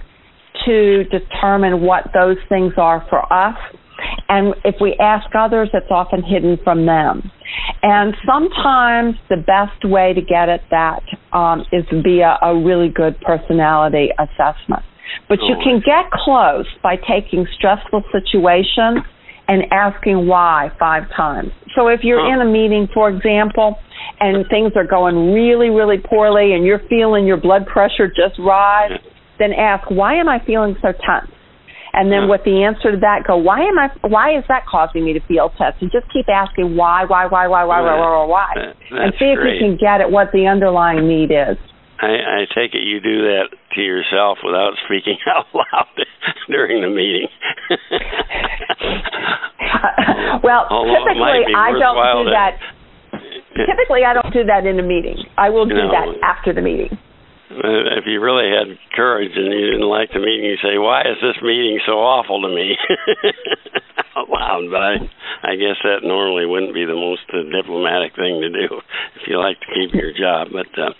to 0.64 1.04
determine 1.04 1.82
what 1.82 2.04
those 2.14 2.38
things 2.48 2.72
are 2.78 3.06
for 3.10 3.30
us. 3.32 3.56
And 4.28 4.54
if 4.64 4.76
we 4.80 4.94
ask 5.00 5.26
others, 5.34 5.70
it's 5.74 5.90
often 5.90 6.22
hidden 6.22 6.58
from 6.62 6.86
them. 6.86 7.30
And 7.82 8.14
sometimes 8.26 9.16
the 9.28 9.36
best 9.36 9.84
way 9.84 10.12
to 10.14 10.20
get 10.20 10.48
at 10.48 10.62
that 10.70 11.02
um, 11.32 11.64
is 11.72 11.84
via 11.90 12.38
a 12.42 12.54
really 12.56 12.88
good 12.88 13.20
personality 13.20 14.10
assessment. 14.18 14.84
But 15.28 15.38
you 15.42 15.56
can 15.62 15.82
get 15.84 16.10
close 16.12 16.66
by 16.82 16.96
taking 16.96 17.46
stressful 17.56 18.04
situations 18.12 19.04
and 19.48 19.64
asking 19.72 20.28
why 20.28 20.70
five 20.78 21.04
times. 21.16 21.50
So 21.74 21.88
if 21.88 22.00
you're 22.02 22.32
in 22.32 22.40
a 22.40 22.50
meeting, 22.50 22.88
for 22.94 23.08
example, 23.10 23.76
and 24.20 24.46
things 24.48 24.72
are 24.76 24.86
going 24.86 25.32
really, 25.32 25.70
really 25.70 25.98
poorly 25.98 26.54
and 26.54 26.64
you're 26.64 26.82
feeling 26.88 27.26
your 27.26 27.36
blood 27.36 27.66
pressure 27.66 28.06
just 28.06 28.38
rise, 28.38 28.92
then 29.38 29.52
ask, 29.52 29.90
why 29.90 30.14
am 30.14 30.28
I 30.28 30.38
feeling 30.44 30.76
so 30.80 30.92
tense? 30.92 31.32
And 31.92 32.10
then 32.12 32.28
with 32.28 32.42
the 32.44 32.62
answer 32.62 32.92
to 32.92 32.98
that, 33.02 33.26
go, 33.26 33.36
why 33.36 33.60
am 33.66 33.78
I, 33.78 33.90
why 34.06 34.36
is 34.38 34.44
that 34.48 34.64
causing 34.66 35.04
me 35.04 35.12
to 35.12 35.20
feel 35.26 35.50
tense? 35.58 35.74
And 35.80 35.90
just 35.90 36.06
keep 36.12 36.28
asking 36.28 36.76
why, 36.76 37.04
why, 37.04 37.26
why, 37.26 37.48
why, 37.48 37.64
why, 37.64 37.80
why, 37.80 37.94
why, 37.98 38.10
why, 38.10 38.24
why. 38.26 38.52
That- 38.54 38.76
And 38.90 39.12
see 39.18 39.34
if 39.34 39.38
great. 39.38 39.54
you 39.58 39.60
can 39.60 39.76
get 39.76 40.00
at 40.00 40.10
what 40.10 40.30
the 40.32 40.46
underlying 40.46 41.08
need 41.08 41.32
is. 41.34 41.58
I, 42.00 42.16
I 42.16 42.40
take 42.54 42.72
it 42.72 42.80
you 42.86 42.98
do 43.00 43.22
that 43.28 43.50
to 43.74 43.80
yourself 43.82 44.38
without 44.42 44.72
speaking 44.86 45.18
out 45.36 45.46
loud 45.52 45.86
during 46.48 46.80
the 46.80 46.88
meeting. 46.88 47.28
well, 50.42 50.66
Although 50.70 51.04
typically 51.04 51.44
I 51.56 51.72
don't 51.78 52.24
do 52.24 52.26
to- 52.26 52.30
that. 52.32 52.56
Typically, 53.66 54.04
I 54.06 54.14
don't 54.14 54.32
do 54.32 54.44
that 54.44 54.64
in 54.64 54.78
a 54.78 54.82
meeting. 54.82 55.18
I 55.36 55.50
will 55.50 55.66
do 55.66 55.74
No. 55.74 55.90
that 55.90 56.06
after 56.24 56.54
the 56.54 56.62
meeting. 56.62 56.96
Uh, 57.50 57.98
if 57.98 58.06
you 58.06 58.22
really 58.22 58.46
had 58.46 58.78
courage 58.94 59.32
and 59.34 59.50
you 59.50 59.74
didn't 59.74 59.90
like 59.90 60.10
the 60.14 60.22
meeting, 60.22 60.46
you 60.46 60.58
say, 60.62 60.78
"Why 60.78 61.02
is 61.02 61.18
this 61.20 61.36
meeting 61.42 61.80
so 61.84 61.98
awful 61.98 62.40
to 62.42 62.48
me?" 62.48 62.78
out 64.16 64.30
loud. 64.30 64.70
But 64.70 64.82
I, 64.82 64.94
I 65.42 65.52
guess 65.56 65.78
that 65.82 66.06
normally 66.06 66.46
wouldn't 66.46 66.74
be 66.74 66.84
the 66.84 66.94
most 66.94 67.26
uh, 67.34 67.42
diplomatic 67.50 68.14
thing 68.14 68.40
to 68.40 68.50
do 68.50 68.68
if 69.18 69.26
you 69.26 69.38
like 69.38 69.58
to 69.60 69.68
keep 69.74 69.94
your 69.94 70.14
job. 70.14 70.48
But 70.52 70.70
uh, 70.78 70.94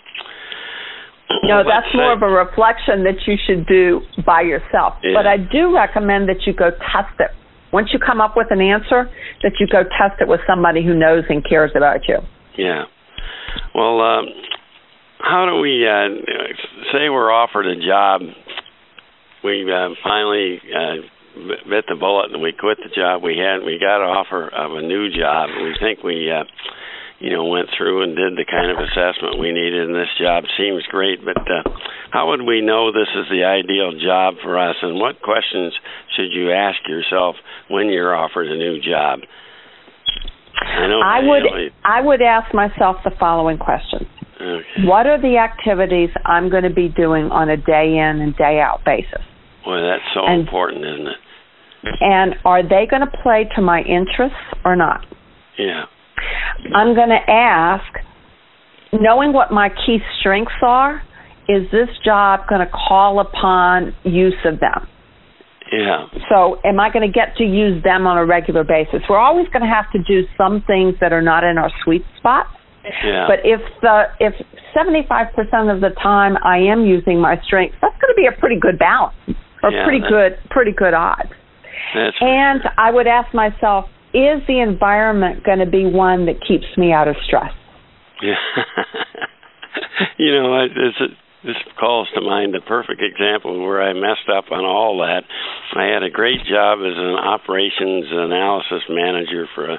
No, 1.47 1.63
that's 1.63 1.87
say- 1.91 1.97
more 1.97 2.13
of 2.13 2.21
a 2.21 2.31
reflection 2.31 3.03
that 3.07 3.23
you 3.27 3.35
should 3.39 3.65
do 3.67 4.01
by 4.25 4.41
yourself. 4.41 4.99
Yeah. 5.03 5.15
But 5.15 5.27
I 5.27 5.37
do 5.37 5.73
recommend 5.75 6.27
that 6.29 6.43
you 6.45 6.53
go 6.53 6.71
test 6.71 7.15
it. 7.19 7.31
Once 7.71 7.87
you 7.93 7.99
come 8.03 8.19
up 8.19 8.35
with 8.35 8.47
an 8.51 8.59
answer, 8.59 9.07
that 9.43 9.55
you 9.59 9.67
go 9.71 9.83
test 9.95 10.19
it 10.19 10.27
with 10.27 10.41
somebody 10.43 10.83
who 10.83 10.93
knows 10.93 11.23
and 11.29 11.39
cares 11.47 11.71
about 11.71 12.03
you. 12.07 12.19
Yeah. 12.57 12.83
Well, 13.73 14.01
um, 14.01 14.25
how 15.23 15.45
do 15.45 15.61
we 15.61 15.85
uh, 15.87 16.21
say 16.91 17.09
we're 17.09 17.31
offered 17.31 17.67
a 17.67 17.75
job? 17.75 18.21
We 19.43 19.65
uh, 19.71 19.89
finally 20.03 20.61
uh, 20.69 21.01
bit 21.69 21.85
the 21.87 21.95
bullet 21.95 22.31
and 22.33 22.41
we 22.41 22.53
quit 22.53 22.77
the 22.83 22.93
job 22.93 23.23
we 23.23 23.37
had. 23.37 23.65
We 23.65 23.79
got 23.79 24.01
an 24.03 24.09
offer 24.09 24.49
of 24.49 24.73
a 24.77 24.81
new 24.81 25.09
job. 25.09 25.49
We 25.49 25.73
think 25.79 26.03
we, 26.03 26.29
uh, 26.29 26.43
you 27.19 27.29
know, 27.31 27.45
went 27.45 27.69
through 27.77 28.03
and 28.03 28.15
did 28.15 28.33
the 28.33 28.45
kind 28.49 28.69
of 28.69 28.77
assessment 28.77 29.39
we 29.39 29.51
needed, 29.53 29.89
and 29.89 29.95
this 29.95 30.11
job 30.19 30.43
seems 30.57 30.83
great. 30.89 31.23
But 31.23 31.37
uh, 31.37 31.69
how 32.11 32.29
would 32.29 32.41
we 32.41 32.61
know 32.61 32.91
this 32.91 33.09
is 33.15 33.29
the 33.29 33.45
ideal 33.45 33.93
job 33.97 34.35
for 34.43 34.57
us? 34.57 34.75
And 34.81 34.99
what 34.99 35.21
questions 35.21 35.73
should 36.17 36.33
you 36.33 36.51
ask 36.51 36.77
yourself 36.87 37.35
when 37.69 37.87
you're 37.87 38.15
offered 38.15 38.47
a 38.47 38.57
new 38.57 38.81
job? 38.81 39.19
I 40.61 40.87
know. 40.87 41.01
I 41.01 41.19
you 41.21 41.29
would 41.29 41.43
know, 41.43 41.69
I 41.85 42.01
would 42.01 42.21
ask 42.21 42.53
myself 42.53 42.97
the 43.03 43.11
following 43.19 43.57
questions. 43.57 44.09
Okay. 44.41 44.87
What 44.87 45.05
are 45.07 45.21
the 45.21 45.37
activities 45.37 46.09
I'm 46.25 46.49
going 46.49 46.63
to 46.63 46.73
be 46.73 46.89
doing 46.89 47.25
on 47.31 47.49
a 47.49 47.57
day 47.57 47.97
in 47.97 48.21
and 48.21 48.35
day 48.35 48.59
out 48.59 48.81
basis? 48.85 49.21
Boy, 49.63 49.81
that's 49.81 50.01
so 50.13 50.25
And- 50.25 50.41
important, 50.41 50.83
isn't 50.85 51.07
it? 51.07 51.17
And 51.99 52.35
are 52.45 52.61
they 52.61 52.85
going 52.89 53.01
to 53.01 53.11
play 53.23 53.49
to 53.55 53.61
my 53.61 53.81
interests 53.81 54.37
or 54.63 54.75
not? 54.75 55.03
Yeah. 55.57 55.85
I'm 56.75 56.93
going 56.93 57.09
to 57.09 57.31
ask, 57.31 57.83
knowing 58.93 59.33
what 59.33 59.51
my 59.51 59.69
key 59.69 59.97
strengths 60.19 60.53
are, 60.61 61.01
is 61.49 61.63
this 61.71 61.89
job 62.05 62.41
going 62.47 62.61
to 62.61 62.71
call 62.71 63.19
upon 63.19 63.95
use 64.03 64.37
of 64.45 64.59
them? 64.59 64.87
Yeah. 65.71 66.05
So, 66.29 66.59
am 66.63 66.79
I 66.79 66.91
going 66.91 67.07
to 67.07 67.11
get 67.11 67.35
to 67.37 67.43
use 67.43 67.81
them 67.83 68.05
on 68.05 68.17
a 68.17 68.25
regular 68.25 68.63
basis? 68.63 69.01
We're 69.09 69.17
always 69.17 69.47
going 69.47 69.63
to 69.63 69.73
have 69.73 69.89
to 69.93 69.99
do 70.03 70.27
some 70.37 70.63
things 70.67 70.95
that 71.01 71.13
are 71.13 71.21
not 71.21 71.43
in 71.43 71.57
our 71.57 71.71
sweet 71.83 72.03
spot. 72.17 72.45
Yeah. 72.83 73.27
But 73.27 73.39
if 73.43 73.61
the 73.81 74.05
if 74.19 74.33
75% 74.75 75.73
of 75.73 75.81
the 75.81 75.91
time 76.01 76.37
I 76.43 76.57
am 76.57 76.85
using 76.85 77.19
my 77.19 77.37
strengths, 77.45 77.77
that's 77.81 77.95
going 78.01 78.13
to 78.13 78.17
be 78.17 78.27
a 78.27 78.39
pretty 78.39 78.59
good 78.59 78.79
balance 78.79 79.15
or 79.63 79.71
Yeah, 79.71 79.83
pretty 79.85 80.01
good 80.07 80.37
pretty 80.49 80.71
good 80.71 80.93
odds. 80.93 81.29
And 81.93 82.61
I 82.77 82.91
would 82.91 83.07
ask 83.07 83.33
myself, 83.33 83.85
is 84.13 84.41
the 84.47 84.61
environment 84.61 85.43
going 85.43 85.59
to 85.59 85.65
be 85.65 85.85
one 85.85 86.25
that 86.25 86.39
keeps 86.45 86.65
me 86.77 86.91
out 86.91 87.07
of 87.07 87.15
stress? 87.25 87.51
yeah. 88.21 88.35
you 90.17 90.31
know, 90.33 90.53
I, 90.53 90.67
this 90.67 91.09
this 91.43 91.57
calls 91.79 92.07
to 92.13 92.21
mind 92.21 92.53
the 92.53 92.61
perfect 92.61 93.01
example 93.01 93.65
where 93.65 93.81
I 93.81 93.93
messed 93.93 94.29
up 94.29 94.51
on 94.51 94.63
all 94.63 94.99
that. 94.99 95.23
I 95.75 95.85
had 95.89 96.03
a 96.03 96.09
great 96.09 96.45
job 96.45 96.79
as 96.85 96.93
an 96.93 97.17
operations 97.17 98.05
analysis 98.11 98.85
manager 98.89 99.47
for 99.55 99.71
a 99.71 99.77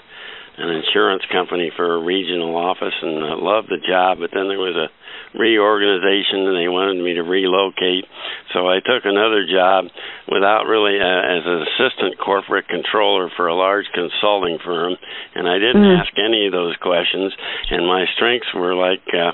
an 0.59 0.69
insurance 0.69 1.23
company 1.33 1.71
for 1.77 1.95
a 1.97 2.05
regional 2.05 2.57
office 2.57 2.95
and 3.01 3.25
I 3.25 3.35
loved 3.35 3.69
the 3.69 3.81
job 3.81 4.19
but 4.21 4.31
then 4.35 4.49
there 4.49 4.61
was 4.61 4.77
a 4.77 4.89
reorganization 5.39 6.45
and 6.49 6.57
they 6.57 6.69
wanted 6.69 7.03
me 7.03 7.15
to 7.15 7.23
relocate 7.23 8.05
so 8.53 8.69
I 8.69 8.81
took 8.85 9.05
another 9.05 9.47
job 9.49 9.87
without 10.29 10.65
really 10.69 11.01
uh, 11.01 11.23
as 11.25 11.43
an 11.47 11.65
assistant 11.69 12.19
corporate 12.21 12.69
controller 12.69 13.31
for 13.37 13.47
a 13.49 13.55
large 13.57 13.87
consulting 13.95 14.59
firm 14.65 14.97
and 15.35 15.49
I 15.49 15.59
didn't 15.59 15.83
Mm. 15.83 15.99
ask 16.01 16.13
any 16.19 16.47
of 16.47 16.53
those 16.53 16.77
questions 16.77 17.33
and 17.71 17.87
my 17.87 18.05
strengths 18.15 18.53
were 18.55 18.75
like 18.75 19.03
uh 19.15 19.33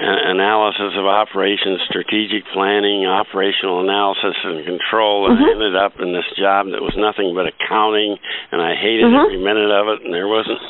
analysis 0.00 0.92
of 0.96 1.06
operations, 1.06 1.80
strategic 1.88 2.44
planning, 2.52 3.06
operational 3.06 3.80
analysis, 3.80 4.36
and 4.44 4.64
control. 4.64 5.26
And 5.30 5.38
I 5.38 5.42
Mhm. 5.42 5.50
ended 5.52 5.76
up 5.76 6.00
in 6.00 6.12
this 6.12 6.28
job 6.36 6.68
that 6.70 6.82
was 6.82 6.96
nothing 6.96 7.34
but 7.34 7.46
accounting, 7.46 8.18
and 8.52 8.60
I 8.60 8.74
hated 8.74 9.06
Mhm. 9.06 9.24
every 9.24 9.36
minute 9.38 9.70
of 9.70 9.88
it. 9.88 10.02
And 10.04 10.12
there 10.12 10.28
wasn't 10.28 10.60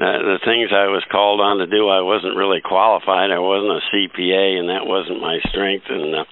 uh, 0.00 0.18
the 0.18 0.38
things 0.38 0.72
I 0.72 0.88
was 0.88 1.04
called 1.12 1.40
on 1.40 1.58
to 1.58 1.66
do. 1.66 1.88
I 1.88 2.00
wasn't 2.00 2.34
really 2.34 2.60
qualified. 2.62 3.30
I 3.30 3.38
wasn't 3.38 3.72
a 3.76 3.82
CPA, 3.92 4.56
and 4.58 4.68
that 4.70 4.86
wasn't 4.86 5.20
my 5.20 5.38
strength. 5.50 5.88
And 5.90 6.14
uh, 6.16 6.24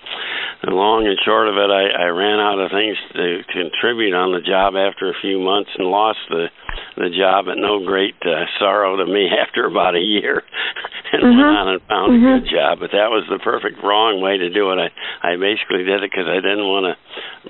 the 0.64 0.70
long 0.74 1.06
and 1.06 1.20
short 1.20 1.46
of 1.46 1.56
it, 1.58 1.70
I, 1.70 1.88
I 1.88 2.08
ran 2.08 2.40
out 2.40 2.58
of 2.58 2.70
things 2.72 2.96
to 3.14 3.44
contribute 3.52 4.14
on 4.14 4.32
the 4.32 4.40
job 4.40 4.76
after 4.76 5.10
a 5.10 5.14
few 5.20 5.38
months, 5.38 5.70
and 5.76 5.86
lost 5.88 6.18
the 6.30 6.50
the 6.96 7.10
job 7.10 7.48
at 7.48 7.56
no 7.56 7.78
great 7.80 8.14
uh, 8.26 8.44
sorrow 8.58 8.96
to 8.96 9.06
me 9.06 9.28
after 9.42 9.66
about 9.66 9.94
a 9.94 10.00
year, 10.00 10.42
and 11.12 11.22
Mhm. 11.22 11.36
went 11.36 11.56
on 11.56 11.68
and 11.68 11.82
found 11.82 12.12
Mhm. 12.12 12.36
a 12.36 12.39
good 12.39 12.39
job. 12.46 12.78
But 12.80 12.92
that 12.92 13.10
was 13.12 13.26
the 13.28 13.38
perfect 13.42 13.82
wrong 13.82 14.20
way 14.20 14.38
to 14.38 14.48
do 14.48 14.70
it. 14.72 14.78
I 14.78 14.88
I 15.22 15.36
basically 15.36 15.84
did 15.84 16.02
it 16.02 16.10
because 16.10 16.28
I 16.28 16.40
didn't 16.40 16.64
want 16.64 16.88
to 16.88 16.94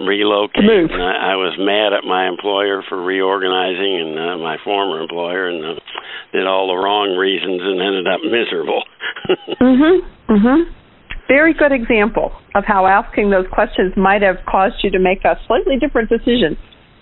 relocate. 0.02 0.64
Move. 0.64 0.90
And 0.90 1.02
I, 1.02 1.32
I 1.32 1.35
was 1.37 1.54
mad 1.59 1.92
at 1.92 2.02
my 2.09 2.26
employer 2.26 2.82
for 2.88 2.99
reorganizing, 3.02 3.94
and 4.00 4.12
uh, 4.18 4.37
my 4.38 4.56
former 4.64 5.00
employer, 5.00 5.49
and 5.49 5.62
uh, 5.64 5.80
did 6.32 6.47
all 6.47 6.68
the 6.68 6.78
wrong 6.78 7.14
reasons, 7.16 7.61
and 7.62 7.78
ended 7.82 8.06
up 8.06 8.20
miserable. 8.25 8.82
Mhm. 9.61 10.00
Mhm. 10.28 10.64
Very 11.28 11.54
good 11.54 11.70
example 11.70 12.32
of 12.56 12.64
how 12.66 12.87
asking 12.87 13.30
those 13.30 13.47
questions 13.52 13.92
might 13.97 14.23
have 14.23 14.38
caused 14.49 14.82
you 14.82 14.90
to 14.90 14.99
make 14.99 15.25
a 15.25 15.38
slightly 15.47 15.76
different 15.78 16.09
decision. 16.09 16.56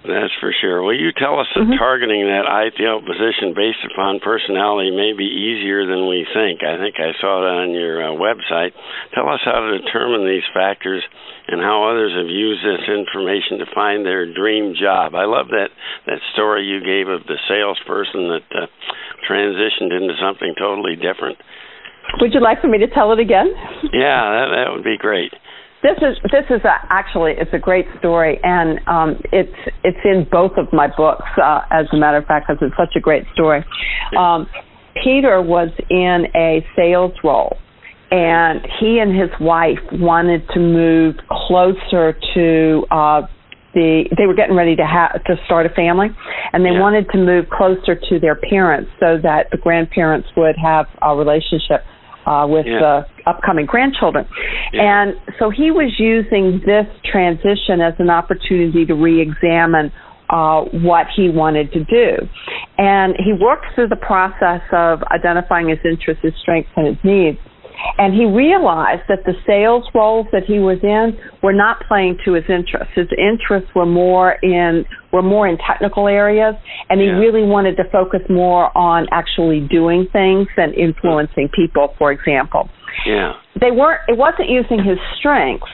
That's 0.08 0.32
for 0.40 0.56
sure. 0.56 0.80
Will 0.80 0.96
you 0.96 1.12
tell 1.12 1.36
us 1.36 1.46
that 1.52 1.68
mm-hmm. 1.68 1.76
targeting 1.76 2.24
that 2.32 2.48
ideal 2.48 3.04
position 3.04 3.52
based 3.52 3.84
upon 3.92 4.24
personality 4.24 4.88
may 4.88 5.12
be 5.12 5.28
easier 5.28 5.84
than 5.84 6.08
we 6.08 6.24
think? 6.24 6.64
I 6.64 6.80
think 6.80 6.96
I 6.96 7.12
saw 7.20 7.44
that 7.44 7.68
on 7.68 7.76
your 7.76 8.00
uh, 8.00 8.16
website. 8.16 8.72
Tell 9.12 9.28
us 9.28 9.44
how 9.44 9.60
to 9.60 9.84
determine 9.84 10.24
these 10.24 10.48
factors 10.56 11.04
and 11.52 11.60
how 11.60 11.84
others 11.92 12.16
have 12.16 12.32
used 12.32 12.64
this 12.64 12.88
information 12.88 13.60
to 13.60 13.68
find 13.76 14.00
their 14.00 14.24
dream 14.24 14.72
job. 14.72 15.12
I 15.12 15.28
love 15.28 15.52
that 15.52 15.68
that 16.08 16.24
story 16.32 16.64
you 16.64 16.80
gave 16.80 17.12
of 17.12 17.28
the 17.28 17.36
salesperson 17.44 18.32
that 18.32 18.48
uh, 18.48 18.66
transitioned 19.28 19.92
into 19.92 20.16
something 20.16 20.56
totally 20.56 20.96
different. 20.96 21.36
Would 22.24 22.32
you 22.32 22.40
like 22.40 22.64
for 22.64 22.72
me 22.72 22.80
to 22.80 22.88
tell 22.88 23.12
it 23.12 23.20
again? 23.20 23.52
yeah, 23.92 24.24
that, 24.40 24.48
that 24.56 24.66
would 24.72 24.84
be 24.84 24.96
great. 24.96 25.36
This 25.82 25.96
is 25.98 26.18
this 26.32 26.44
is 26.50 26.64
a, 26.64 26.74
actually 26.90 27.32
it's 27.38 27.52
a 27.52 27.58
great 27.58 27.86
story, 28.00 28.40
and 28.42 28.80
um, 28.88 29.20
it's 29.32 29.54
it's 29.84 29.98
in 30.04 30.26
both 30.30 30.52
of 30.56 30.72
my 30.72 30.88
books. 30.88 31.24
Uh, 31.40 31.60
as 31.70 31.86
a 31.92 31.96
matter 31.96 32.16
of 32.16 32.26
fact, 32.26 32.48
because 32.48 32.60
it's 32.66 32.76
such 32.76 32.96
a 32.96 33.00
great 33.00 33.22
story. 33.32 33.64
Um, 34.18 34.48
Peter 35.04 35.40
was 35.40 35.68
in 35.88 36.26
a 36.34 36.66
sales 36.74 37.12
role, 37.22 37.56
and 38.10 38.66
he 38.80 38.98
and 38.98 39.14
his 39.14 39.30
wife 39.40 39.78
wanted 39.92 40.48
to 40.48 40.58
move 40.58 41.14
closer 41.30 42.18
to 42.34 42.84
uh, 42.90 43.22
the. 43.74 44.04
They 44.18 44.26
were 44.26 44.34
getting 44.34 44.56
ready 44.56 44.74
to 44.74 44.84
have 44.84 45.22
to 45.24 45.36
start 45.46 45.66
a 45.66 45.70
family, 45.70 46.08
and 46.52 46.64
they 46.64 46.70
yeah. 46.70 46.80
wanted 46.80 47.08
to 47.10 47.18
move 47.18 47.46
closer 47.50 47.94
to 47.94 48.18
their 48.18 48.34
parents 48.34 48.90
so 48.98 49.18
that 49.22 49.46
the 49.52 49.58
grandparents 49.58 50.26
would 50.36 50.56
have 50.60 50.86
a 51.02 51.14
relationship 51.14 51.84
uh, 52.28 52.46
with 52.46 52.66
yeah. 52.66 52.78
the 52.78 53.30
upcoming 53.30 53.64
grandchildren. 53.64 54.28
Yeah. 54.72 55.02
And 55.02 55.14
so 55.38 55.48
he 55.48 55.70
was 55.70 55.96
using 55.98 56.60
this 56.66 56.86
transition 57.04 57.80
as 57.80 57.94
an 57.98 58.10
opportunity 58.10 58.84
to 58.84 58.94
re 58.94 59.22
examine 59.22 59.90
uh, 60.28 60.62
what 60.84 61.06
he 61.16 61.30
wanted 61.30 61.72
to 61.72 61.84
do. 61.84 62.28
And 62.76 63.14
he 63.16 63.32
worked 63.32 63.66
through 63.74 63.88
the 63.88 63.96
process 63.96 64.60
of 64.72 65.02
identifying 65.10 65.70
his 65.70 65.78
interests, 65.84 66.22
his 66.22 66.34
strengths, 66.42 66.70
and 66.76 66.86
his 66.86 67.02
needs. 67.02 67.38
And 67.98 68.14
he 68.14 68.24
realized 68.24 69.02
that 69.08 69.24
the 69.24 69.34
sales 69.46 69.84
roles 69.94 70.26
that 70.32 70.44
he 70.44 70.58
was 70.58 70.78
in 70.82 71.18
were 71.42 71.52
not 71.52 71.80
playing 71.86 72.18
to 72.24 72.32
his 72.34 72.44
interests. 72.48 72.92
His 72.94 73.08
interests 73.16 73.70
were 73.74 73.86
more 73.86 74.36
in 74.42 74.84
were 75.12 75.22
more 75.22 75.48
in 75.48 75.56
technical 75.58 76.06
areas, 76.06 76.54
and 76.90 77.00
he 77.00 77.06
yeah. 77.06 77.12
really 77.12 77.42
wanted 77.42 77.76
to 77.76 77.84
focus 77.90 78.20
more 78.28 78.76
on 78.76 79.06
actually 79.10 79.66
doing 79.70 80.06
things 80.12 80.48
and 80.56 80.74
influencing 80.74 81.48
people. 81.54 81.94
For 81.98 82.12
example, 82.12 82.68
yeah, 83.06 83.32
they 83.60 83.70
weren't. 83.70 84.00
It 84.08 84.18
wasn't 84.18 84.50
using 84.50 84.78
his 84.84 84.98
strengths 85.18 85.70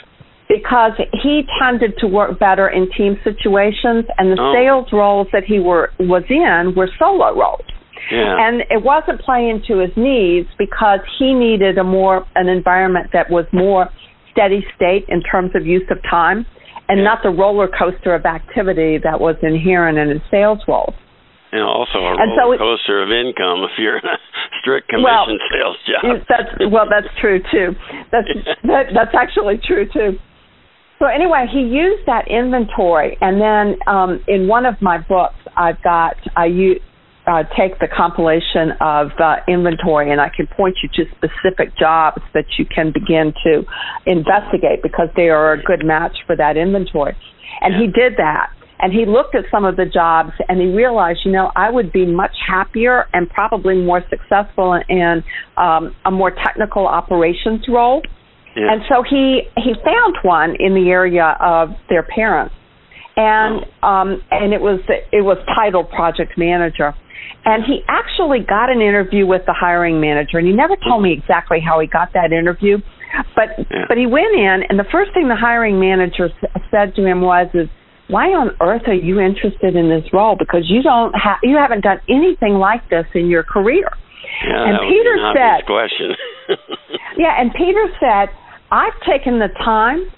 because 0.49 0.93
he 1.23 1.43
tended 1.61 1.95
to 1.99 2.07
work 2.07 2.39
better 2.39 2.69
in 2.69 2.89
team 2.97 3.17
situations, 3.25 4.05
and 4.19 4.31
the 4.31 4.41
oh. 4.41 4.53
sales 4.55 4.89
roles 4.93 5.27
that 5.33 5.45
he 5.45 5.59
were 5.59 5.91
was 5.99 6.25
in 6.29 6.75
were 6.77 6.89
solo 6.99 7.35
roles. 7.35 7.65
Yeah. 8.11 8.37
And 8.39 8.63
it 8.71 8.83
wasn't 8.83 9.21
playing 9.21 9.63
to 9.69 9.79
his 9.79 9.91
needs 9.97 10.49
because 10.59 11.01
he 11.19 11.33
needed 11.35 11.79
a 11.79 11.85
more 11.85 12.27
an 12.35 12.49
environment 12.49 13.11
that 13.13 13.31
was 13.31 13.47
more 13.53 13.89
steady 14.33 14.65
state 14.75 15.07
in 15.09 15.23
terms 15.23 15.53
of 15.55 15.67
use 15.67 15.87
of 15.91 15.99
time 16.09 16.45
and 16.89 16.99
yeah. 16.99 17.05
not 17.05 17.23
the 17.23 17.31
roller 17.31 17.69
coaster 17.69 18.15
of 18.15 18.27
activity 18.27 18.99
that 19.03 19.21
was 19.21 19.37
inherent 19.43 19.99
in 19.99 20.11
his 20.11 20.23
sales 20.31 20.59
role. 20.69 20.93
And 21.53 21.63
also 21.63 22.03
a 22.03 22.19
and 22.19 22.35
roller 22.37 22.59
so 22.59 22.77
coaster 22.77 23.03
of 23.03 23.11
income 23.11 23.63
if 23.65 23.79
you're 23.79 23.99
in 23.99 24.05
a 24.05 24.19
strict 24.61 24.89
commission 24.89 25.07
well, 25.07 25.27
sales 25.55 25.79
job. 25.87 26.03
That's 26.29 26.51
well, 26.71 26.87
that's 26.91 27.09
true 27.21 27.41
too. 27.41 27.73
That's 28.11 28.29
that, 28.65 28.93
that's 28.93 29.15
actually 29.15 29.61
true 29.65 29.87
too. 29.87 30.19
So 30.99 31.07
anyway, 31.07 31.47
he 31.51 31.61
used 31.61 32.07
that 32.07 32.31
inventory, 32.31 33.19
and 33.21 33.41
then 33.41 33.79
um, 33.87 34.23
in 34.29 34.47
one 34.47 34.65
of 34.65 34.75
my 34.81 34.99
books, 34.99 35.39
I've 35.57 35.83
got 35.83 36.17
I 36.37 36.47
use 36.47 36.81
uh, 37.27 37.43
take 37.57 37.79
the 37.81 37.89
compilation 37.89 38.73
of 38.81 39.09
uh, 39.19 39.37
inventory 39.49 40.11
and 40.11 40.21
I 40.21 40.29
can 40.29 40.47
point 40.47 40.77
you 40.83 40.89
to 40.93 41.11
specific 41.17 41.77
jobs 41.79 42.23
that 42.35 42.45
you 42.59 42.67
can 42.67 42.93
begin 42.93 43.33
to 43.45 43.65
investigate 44.05 44.83
because 44.83 45.09
they 45.17 45.29
are 45.31 45.53
a 45.53 45.63
good 45.63 45.85
match 45.85 46.17
for 46.27 46.37
that 46.37 46.57
inventory. 46.57 47.17
And 47.61 47.75
he 47.75 47.87
did 47.87 48.19
that. 48.19 48.51
And 48.81 48.93
he 48.93 49.07
looked 49.07 49.35
at 49.35 49.45
some 49.51 49.65
of 49.65 49.77
the 49.77 49.87
jobs 49.87 50.33
and 50.49 50.61
he 50.61 50.67
realized, 50.67 51.21
you 51.25 51.33
know, 51.33 51.51
I 51.57 51.71
would 51.71 51.93
be 51.93 52.05
much 52.05 52.35
happier 52.47 53.07
and 53.15 53.31
probably 53.31 53.77
more 53.77 54.03
successful 54.11 54.79
in 54.89 55.23
um, 55.57 55.95
a 56.05 56.11
more 56.11 56.31
technical 56.31 56.87
operations 56.87 57.65
role. 57.69 58.03
Yeah. 58.57 58.73
And 58.73 58.83
so 58.89 59.03
he 59.09 59.43
he 59.57 59.75
found 59.85 60.17
one 60.23 60.57
in 60.61 60.75
the 60.75 60.91
area 60.91 61.37
of 61.41 61.71
their 61.89 62.05
parents, 62.05 62.55
and 63.17 63.65
um, 63.83 64.23
and 64.31 64.53
it 64.53 64.61
was 64.61 64.79
it 64.89 65.25
was 65.25 65.39
titled 65.57 65.91
project 65.91 66.39
manager. 66.39 66.95
And 67.45 67.63
he 67.65 67.85
actually 67.89 68.41
got 68.41 68.71
an 68.71 68.81
interview 68.81 69.27
with 69.27 69.43
the 69.47 69.53
hiring 69.53 70.01
manager, 70.01 70.39
and 70.39 70.47
he 70.47 70.53
never 70.53 70.77
told 70.77 71.03
me 71.03 71.13
exactly 71.13 71.61
how 71.61 71.79
he 71.79 71.87
got 71.87 72.13
that 72.15 72.33
interview. 72.33 72.79
But 73.37 73.69
yeah. 73.71 73.85
but 73.87 73.99
he 73.99 74.07
went 74.07 74.35
in, 74.35 74.65
and 74.69 74.79
the 74.79 74.89
first 74.91 75.13
thing 75.13 75.29
the 75.29 75.37
hiring 75.37 75.79
manager 75.79 76.31
said 76.71 76.95
to 76.97 77.05
him 77.05 77.21
was, 77.21 77.47
"Is 77.53 77.69
why 78.09 78.33
on 78.33 78.57
earth 78.61 78.89
are 78.89 78.97
you 78.97 79.21
interested 79.21 79.77
in 79.77 79.89
this 79.89 80.05
role? 80.13 80.37
Because 80.37 80.65
you 80.69 80.83
don't 80.83 81.13
have 81.13 81.39
you 81.43 81.57
haven't 81.57 81.83
done 81.83 82.01
anything 82.09 82.55
like 82.55 82.89
this 82.89 83.07
in 83.15 83.29
your 83.29 83.45
career." 83.45 83.87
Yeah, 84.43 84.67
and 84.67 84.75
that 84.75 84.89
Peter 84.89 85.15
was 85.15 85.37
said, 85.37 85.67
question. 85.67 86.11
yeah, 87.19 87.39
and 87.39 87.53
Peter 87.53 87.87
said, 88.01 88.33
"I've 88.73 88.99
taken 89.07 89.39
the 89.39 89.53
time." 89.63 90.11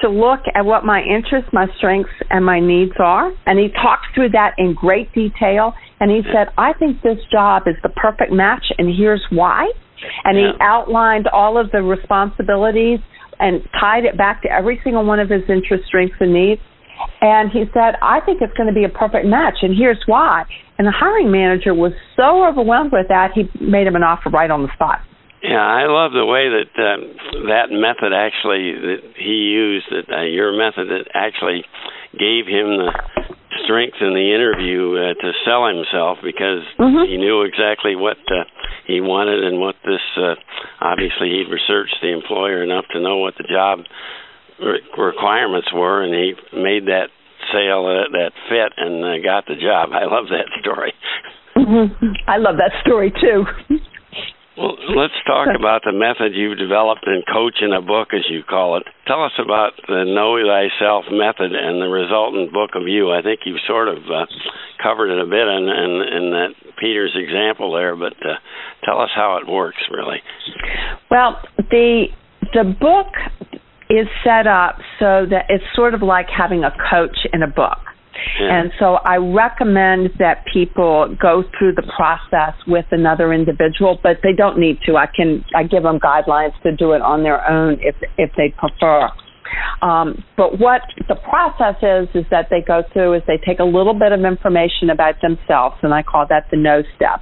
To 0.00 0.08
look 0.08 0.40
at 0.54 0.64
what 0.64 0.84
my 0.84 1.02
interests, 1.02 1.50
my 1.52 1.66
strengths, 1.76 2.12
and 2.30 2.44
my 2.44 2.60
needs 2.60 2.92
are. 2.98 3.32
And 3.46 3.58
he 3.58 3.68
talked 3.68 4.06
through 4.14 4.30
that 4.30 4.54
in 4.58 4.74
great 4.74 5.12
detail. 5.12 5.74
And 6.00 6.10
he 6.10 6.22
said, 6.32 6.48
I 6.56 6.72
think 6.72 7.02
this 7.02 7.18
job 7.32 7.62
is 7.66 7.74
the 7.82 7.88
perfect 7.90 8.32
match, 8.32 8.64
and 8.78 8.94
here's 8.94 9.24
why. 9.30 9.70
And 10.24 10.38
yeah. 10.38 10.52
he 10.52 10.58
outlined 10.60 11.26
all 11.28 11.60
of 11.60 11.72
the 11.72 11.82
responsibilities 11.82 13.00
and 13.40 13.62
tied 13.80 14.04
it 14.04 14.16
back 14.16 14.42
to 14.42 14.48
every 14.50 14.80
single 14.84 15.04
one 15.04 15.20
of 15.20 15.28
his 15.28 15.42
interests, 15.48 15.86
strengths, 15.86 16.16
and 16.20 16.32
needs. 16.32 16.60
And 17.20 17.50
he 17.50 17.64
said, 17.72 17.94
I 18.02 18.20
think 18.24 18.42
it's 18.42 18.52
going 18.54 18.68
to 18.68 18.74
be 18.74 18.84
a 18.84 18.88
perfect 18.88 19.26
match, 19.26 19.58
and 19.62 19.76
here's 19.76 20.02
why. 20.06 20.44
And 20.78 20.86
the 20.86 20.94
hiring 20.94 21.30
manager 21.30 21.74
was 21.74 21.92
so 22.16 22.46
overwhelmed 22.46 22.92
with 22.92 23.06
that, 23.08 23.30
he 23.34 23.50
made 23.60 23.86
him 23.86 23.96
an 23.96 24.02
offer 24.02 24.30
right 24.30 24.50
on 24.50 24.62
the 24.62 24.68
spot. 24.74 25.00
Yeah, 25.42 25.62
I 25.62 25.86
love 25.86 26.10
the 26.12 26.26
way 26.26 26.50
that 26.50 26.72
um, 26.82 27.46
that 27.46 27.70
method 27.70 28.10
actually 28.10 28.74
that 28.74 29.14
he 29.14 29.54
used, 29.54 29.86
that 29.90 30.10
uh, 30.10 30.26
your 30.26 30.50
method 30.50 30.90
that 30.90 31.06
actually 31.14 31.62
gave 32.18 32.50
him 32.50 32.74
the 32.74 32.90
strength 33.62 33.98
in 34.00 34.18
the 34.18 34.34
interview 34.34 34.98
uh, 34.98 35.14
to 35.14 35.28
sell 35.46 35.66
himself 35.70 36.18
because 36.26 36.66
mm-hmm. 36.74 37.06
he 37.06 37.16
knew 37.22 37.46
exactly 37.46 37.94
what 37.94 38.18
uh, 38.26 38.50
he 38.86 39.00
wanted 39.00 39.44
and 39.44 39.60
what 39.60 39.76
this. 39.84 40.02
Uh, 40.18 40.34
obviously, 40.80 41.30
he'd 41.30 41.52
researched 41.52 42.02
the 42.02 42.10
employer 42.10 42.62
enough 42.64 42.86
to 42.90 42.98
know 42.98 43.18
what 43.18 43.34
the 43.38 43.46
job 43.46 43.86
re- 44.58 44.82
requirements 44.98 45.70
were, 45.72 46.02
and 46.02 46.10
he 46.14 46.34
made 46.50 46.86
that 46.90 47.14
sale 47.54 47.86
uh, 47.86 48.10
that 48.10 48.34
fit 48.50 48.74
and 48.74 49.04
uh, 49.06 49.22
got 49.22 49.46
the 49.46 49.54
job. 49.54 49.90
I 49.94 50.10
love 50.10 50.26
that 50.34 50.50
story. 50.58 50.92
Mm-hmm. 51.54 52.26
I 52.26 52.38
love 52.38 52.56
that 52.58 52.74
story 52.82 53.12
too. 53.14 53.46
Well, 54.58 54.74
let's 54.98 55.14
talk 55.24 55.46
about 55.54 55.82
the 55.86 55.94
method 55.94 56.34
you've 56.34 56.58
developed 56.58 57.06
in 57.06 57.22
coaching 57.30 57.70
a 57.70 57.80
Book, 57.80 58.08
as 58.12 58.26
you 58.28 58.42
call 58.42 58.76
it. 58.76 58.82
Tell 59.06 59.22
us 59.22 59.30
about 59.38 59.78
the 59.86 60.02
Know 60.02 60.34
Thyself 60.34 61.04
method 61.14 61.54
and 61.54 61.80
the 61.80 61.86
resultant 61.86 62.52
book 62.52 62.70
of 62.74 62.88
you. 62.88 63.12
I 63.12 63.22
think 63.22 63.46
you've 63.46 63.62
sort 63.68 63.86
of 63.86 63.98
uh, 64.10 64.26
covered 64.82 65.14
it 65.14 65.22
a 65.22 65.30
bit 65.30 65.46
in, 65.46 65.62
in, 65.62 65.92
in 66.10 66.24
that 66.34 66.74
Peter's 66.74 67.14
example 67.14 67.72
there, 67.72 67.94
but 67.94 68.18
uh, 68.18 68.42
tell 68.84 69.00
us 69.00 69.10
how 69.14 69.38
it 69.38 69.48
works, 69.48 69.78
really. 69.92 70.18
Well, 71.08 71.38
the 71.70 72.06
the 72.52 72.64
book 72.64 73.14
is 73.90 74.06
set 74.24 74.46
up 74.46 74.78
so 74.98 75.24
that 75.30 75.46
it's 75.48 75.64
sort 75.74 75.94
of 75.94 76.02
like 76.02 76.26
having 76.36 76.64
a 76.64 76.74
coach 76.90 77.16
in 77.32 77.42
a 77.42 77.48
book. 77.48 77.78
And 78.40 78.72
so 78.78 78.94
I 79.04 79.16
recommend 79.16 80.10
that 80.18 80.44
people 80.52 81.14
go 81.20 81.44
through 81.58 81.74
the 81.74 81.86
process 81.96 82.54
with 82.66 82.86
another 82.90 83.32
individual, 83.32 83.98
but 84.02 84.18
they 84.22 84.32
don't 84.32 84.58
need 84.58 84.78
to. 84.86 84.96
I 84.96 85.06
can 85.06 85.44
I 85.54 85.64
give 85.64 85.82
them 85.82 85.98
guidelines 85.98 86.60
to 86.62 86.74
do 86.74 86.92
it 86.92 87.02
on 87.02 87.22
their 87.22 87.48
own 87.48 87.78
if 87.80 87.96
if 88.16 88.30
they 88.36 88.54
prefer. 88.56 89.08
Um, 89.80 90.22
but 90.36 90.58
what 90.58 90.82
the 91.08 91.14
process 91.14 91.76
is 91.82 92.08
is 92.14 92.26
that 92.30 92.48
they 92.50 92.60
go 92.60 92.82
through 92.92 93.14
is 93.14 93.22
they 93.26 93.38
take 93.38 93.60
a 93.60 93.64
little 93.64 93.94
bit 93.94 94.12
of 94.12 94.20
information 94.20 94.90
about 94.90 95.20
themselves, 95.22 95.76
and 95.82 95.94
I 95.94 96.02
call 96.02 96.26
that 96.28 96.46
the 96.50 96.56
no 96.56 96.82
step, 96.96 97.20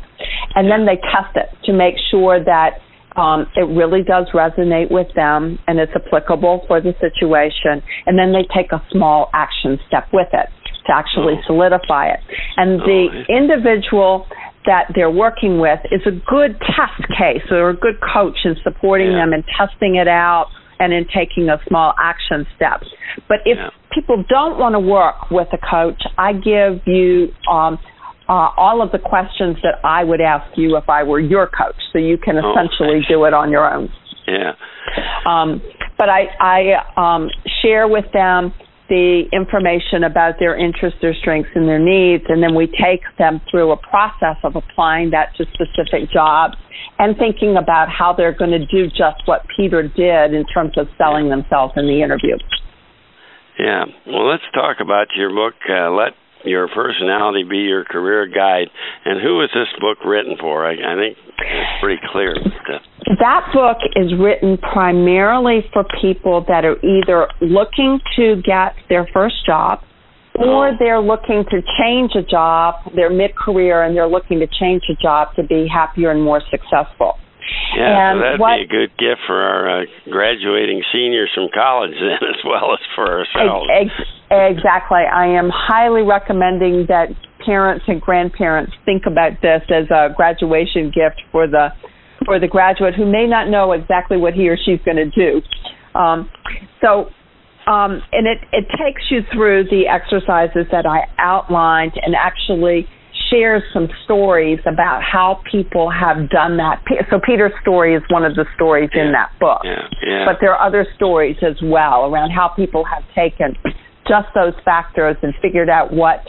and 0.54 0.70
then 0.70 0.86
they 0.86 0.96
test 0.96 1.36
it 1.36 1.48
to 1.66 1.72
make 1.72 1.94
sure 2.10 2.42
that 2.42 2.80
um, 3.16 3.46
it 3.56 3.64
really 3.64 4.02
does 4.02 4.26
resonate 4.34 4.90
with 4.90 5.06
them 5.14 5.58
and 5.66 5.78
it's 5.78 5.92
applicable 5.94 6.64
for 6.66 6.80
the 6.80 6.92
situation, 7.00 7.82
and 8.06 8.18
then 8.18 8.32
they 8.32 8.44
take 8.54 8.72
a 8.72 8.82
small 8.90 9.30
action 9.32 9.78
step 9.86 10.08
with 10.12 10.28
it 10.32 10.50
to 10.86 10.94
actually 10.94 11.34
oh. 11.38 11.46
solidify 11.46 12.08
it. 12.08 12.20
And 12.56 12.80
the 12.80 13.08
oh, 13.12 13.34
individual 13.34 14.26
that 14.66 14.90
they're 14.94 15.10
working 15.10 15.60
with 15.60 15.78
is 15.92 16.00
a 16.06 16.10
good 16.10 16.58
test 16.60 17.08
case 17.16 17.42
or 17.50 17.70
a 17.70 17.76
good 17.76 17.98
coach 18.00 18.38
in 18.44 18.56
supporting 18.62 19.12
yeah. 19.12 19.24
them 19.24 19.32
and 19.32 19.44
testing 19.56 19.96
it 19.96 20.08
out 20.08 20.46
and 20.78 20.92
in 20.92 21.06
taking 21.14 21.48
a 21.48 21.58
small 21.68 21.94
action 22.02 22.46
step. 22.56 22.82
But 23.28 23.38
if 23.46 23.56
Yeah. 23.56 23.70
people 23.92 24.24
don't 24.28 24.58
want 24.58 24.74
to 24.74 24.80
work 24.80 25.30
with 25.30 25.48
a 25.52 25.58
coach, 25.58 26.02
I 26.18 26.32
give 26.32 26.86
you 26.86 27.32
um, 27.50 27.78
uh, 28.28 28.50
all 28.56 28.82
of 28.82 28.90
the 28.90 28.98
questions 28.98 29.56
that 29.62 29.78
I 29.84 30.02
would 30.02 30.20
ask 30.20 30.44
you 30.56 30.76
if 30.76 30.88
I 30.88 31.04
were 31.04 31.20
your 31.20 31.46
coach, 31.46 31.76
so 31.92 31.98
you 31.98 32.18
can 32.18 32.36
Oh, 32.36 32.50
essentially 32.52 33.00
do 33.08 33.24
it 33.24 33.32
on 33.32 33.50
your 33.50 33.72
own. 33.72 33.88
Yeah. 34.26 34.52
Um, 35.24 35.62
but 35.96 36.08
I, 36.08 36.26
I 36.40 36.60
um, 36.96 37.30
share 37.62 37.86
with 37.88 38.10
them 38.12 38.52
the 38.88 39.24
information 39.32 40.04
about 40.04 40.38
their 40.38 40.56
interests, 40.56 40.98
their 41.02 41.14
strengths, 41.14 41.50
and 41.54 41.68
their 41.68 41.78
needs, 41.78 42.24
and 42.28 42.42
then 42.42 42.54
we 42.54 42.66
take 42.66 43.02
them 43.18 43.40
through 43.50 43.72
a 43.72 43.76
process 43.76 44.36
of 44.44 44.56
applying 44.56 45.10
that 45.10 45.34
to 45.36 45.44
specific 45.54 46.10
jobs 46.10 46.54
and 46.98 47.16
thinking 47.16 47.56
about 47.56 47.88
how 47.88 48.12
they're 48.12 48.36
going 48.36 48.52
to 48.52 48.64
do 48.66 48.88
just 48.88 49.22
what 49.26 49.44
Peter 49.56 49.82
did 49.82 50.34
in 50.34 50.44
terms 50.46 50.72
of 50.76 50.86
selling 50.96 51.28
themselves 51.28 51.72
in 51.76 51.86
the 51.86 52.02
interview. 52.02 52.36
Yeah. 53.58 53.84
Well, 54.06 54.28
let's 54.28 54.44
talk 54.54 54.78
about 54.80 55.08
your 55.16 55.30
book. 55.30 55.54
Uh, 55.68 55.90
Let 55.90 56.12
your 56.46 56.68
personality 56.68 57.44
be 57.44 57.58
your 57.58 57.84
career 57.84 58.26
guide. 58.26 58.68
And 59.04 59.20
who 59.20 59.42
is 59.42 59.50
this 59.54 59.68
book 59.80 59.98
written 60.04 60.36
for? 60.40 60.66
I, 60.66 60.72
I 60.72 60.96
think 60.96 61.16
it's 61.38 61.80
pretty 61.80 62.00
clear. 62.10 62.34
That 63.20 63.50
book 63.52 63.78
is 63.94 64.12
written 64.18 64.58
primarily 64.58 65.60
for 65.72 65.84
people 66.00 66.44
that 66.48 66.64
are 66.64 66.76
either 66.84 67.28
looking 67.40 68.00
to 68.16 68.42
get 68.44 68.74
their 68.88 69.06
first 69.12 69.44
job 69.46 69.80
or 70.38 70.68
Oh. 70.68 70.76
they're 70.78 71.00
looking 71.00 71.44
to 71.50 71.62
change 71.78 72.12
a 72.14 72.22
job, 72.22 72.74
they're 72.94 73.10
mid 73.10 73.34
career 73.36 73.82
and 73.82 73.96
they're 73.96 74.08
looking 74.08 74.38
to 74.40 74.46
change 74.46 74.82
a 74.90 74.94
job 75.00 75.28
to 75.36 75.42
be 75.42 75.66
happier 75.66 76.10
and 76.10 76.22
more 76.22 76.42
successful. 76.50 77.18
Yeah, 77.76 78.12
And 78.12 78.18
so 78.18 78.22
that'd 78.24 78.40
what- 78.40 78.56
be 78.58 78.64
a 78.64 78.66
good 78.66 78.92
gift 78.98 79.20
for 79.26 79.36
our 79.40 79.82
uh, 79.82 79.84
graduating 80.10 80.82
seniors 80.92 81.30
from 81.34 81.48
college, 81.54 81.94
then, 81.98 82.28
as 82.28 82.40
well 82.44 82.72
as 82.72 82.80
for 82.94 83.06
ourselves. 83.20 83.68
Ex- 83.72 84.10
exactly. 84.30 85.02
I 85.04 85.26
am 85.26 85.50
highly 85.52 86.02
recommending 86.02 86.86
that 86.88 87.08
parents 87.44 87.84
and 87.86 88.00
grandparents 88.00 88.72
think 88.84 89.04
about 89.06 89.32
this 89.42 89.62
as 89.70 89.90
a 89.90 90.08
graduation 90.16 90.86
gift 90.94 91.22
for 91.30 91.46
the 91.46 91.68
for 92.24 92.40
the 92.40 92.48
graduate 92.48 92.94
who 92.94 93.04
may 93.06 93.26
not 93.26 93.48
know 93.48 93.70
exactly 93.72 94.16
what 94.16 94.34
he 94.34 94.48
or 94.48 94.56
she's 94.56 94.80
going 94.84 94.96
to 94.96 95.10
do. 95.10 95.40
Um, 95.96 96.28
so, 96.80 97.06
um, 97.70 98.02
and 98.10 98.26
it, 98.26 98.38
it 98.52 98.64
takes 98.76 99.02
you 99.10 99.20
through 99.32 99.64
the 99.70 99.86
exercises 99.86 100.66
that 100.72 100.86
I 100.86 101.06
outlined 101.18 101.92
and 102.02 102.16
actually 102.16 102.88
shares 103.36 103.62
some 103.72 103.88
stories 104.04 104.58
about 104.66 105.02
how 105.02 105.40
people 105.50 105.90
have 105.90 106.28
done 106.30 106.56
that. 106.56 106.82
So 107.10 107.20
Peter's 107.24 107.52
story 107.60 107.94
is 107.94 108.02
one 108.08 108.24
of 108.24 108.34
the 108.34 108.46
stories 108.54 108.90
in 108.94 109.12
that 109.12 109.30
book 109.38 109.60
Yeah, 109.64 109.88
yeah. 110.02 110.24
but 110.24 110.38
there 110.40 110.54
are 110.54 110.66
other 110.66 110.86
stories 110.96 111.36
as 111.42 111.56
well 111.62 112.06
around 112.06 112.30
how 112.30 112.48
people 112.48 112.84
have 112.84 113.02
taken 113.14 113.54
just 114.08 114.28
those 114.34 114.54
factors 114.64 115.16
and 115.22 115.34
figured 115.42 115.68
out 115.68 115.92
what 115.92 116.20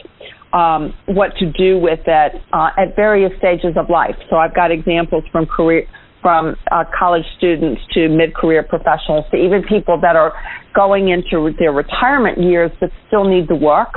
um, 0.53 0.93
what 1.07 1.35
to 1.39 1.51
do 1.51 1.77
with 1.77 1.99
it 2.07 2.31
uh, 2.53 2.69
at 2.77 2.95
various 2.95 3.31
stages 3.37 3.75
of 3.75 3.89
life. 3.89 4.15
So 4.29 4.37
I've 4.37 4.55
got 4.55 4.71
examples 4.71 5.23
from 5.31 5.45
career 5.45 5.85
from 6.21 6.55
uh, 6.71 6.83
college 6.97 7.25
students 7.37 7.81
to 7.93 8.09
mid-career 8.09 8.63
professionals 8.63 9.25
to 9.31 9.37
even 9.37 9.61
people 9.63 9.99
that 10.01 10.15
are 10.15 10.33
going 10.73 11.09
into 11.09 11.51
their 11.59 11.71
retirement 11.71 12.41
years 12.41 12.71
but 12.79 12.89
still 13.07 13.23
need 13.23 13.47
to 13.47 13.55
work 13.55 13.93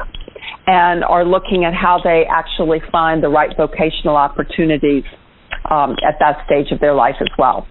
and 0.66 1.04
are 1.04 1.24
looking 1.24 1.64
at 1.64 1.74
how 1.74 1.98
they 2.02 2.24
actually 2.30 2.80
find 2.90 3.22
the 3.22 3.28
right 3.28 3.50
vocational 3.56 4.16
opportunities 4.16 5.04
um, 5.70 5.96
at 6.06 6.16
that 6.20 6.44
stage 6.46 6.72
of 6.72 6.80
their 6.80 6.94
life 6.94 7.16
as 7.20 7.28
well. 7.38 7.66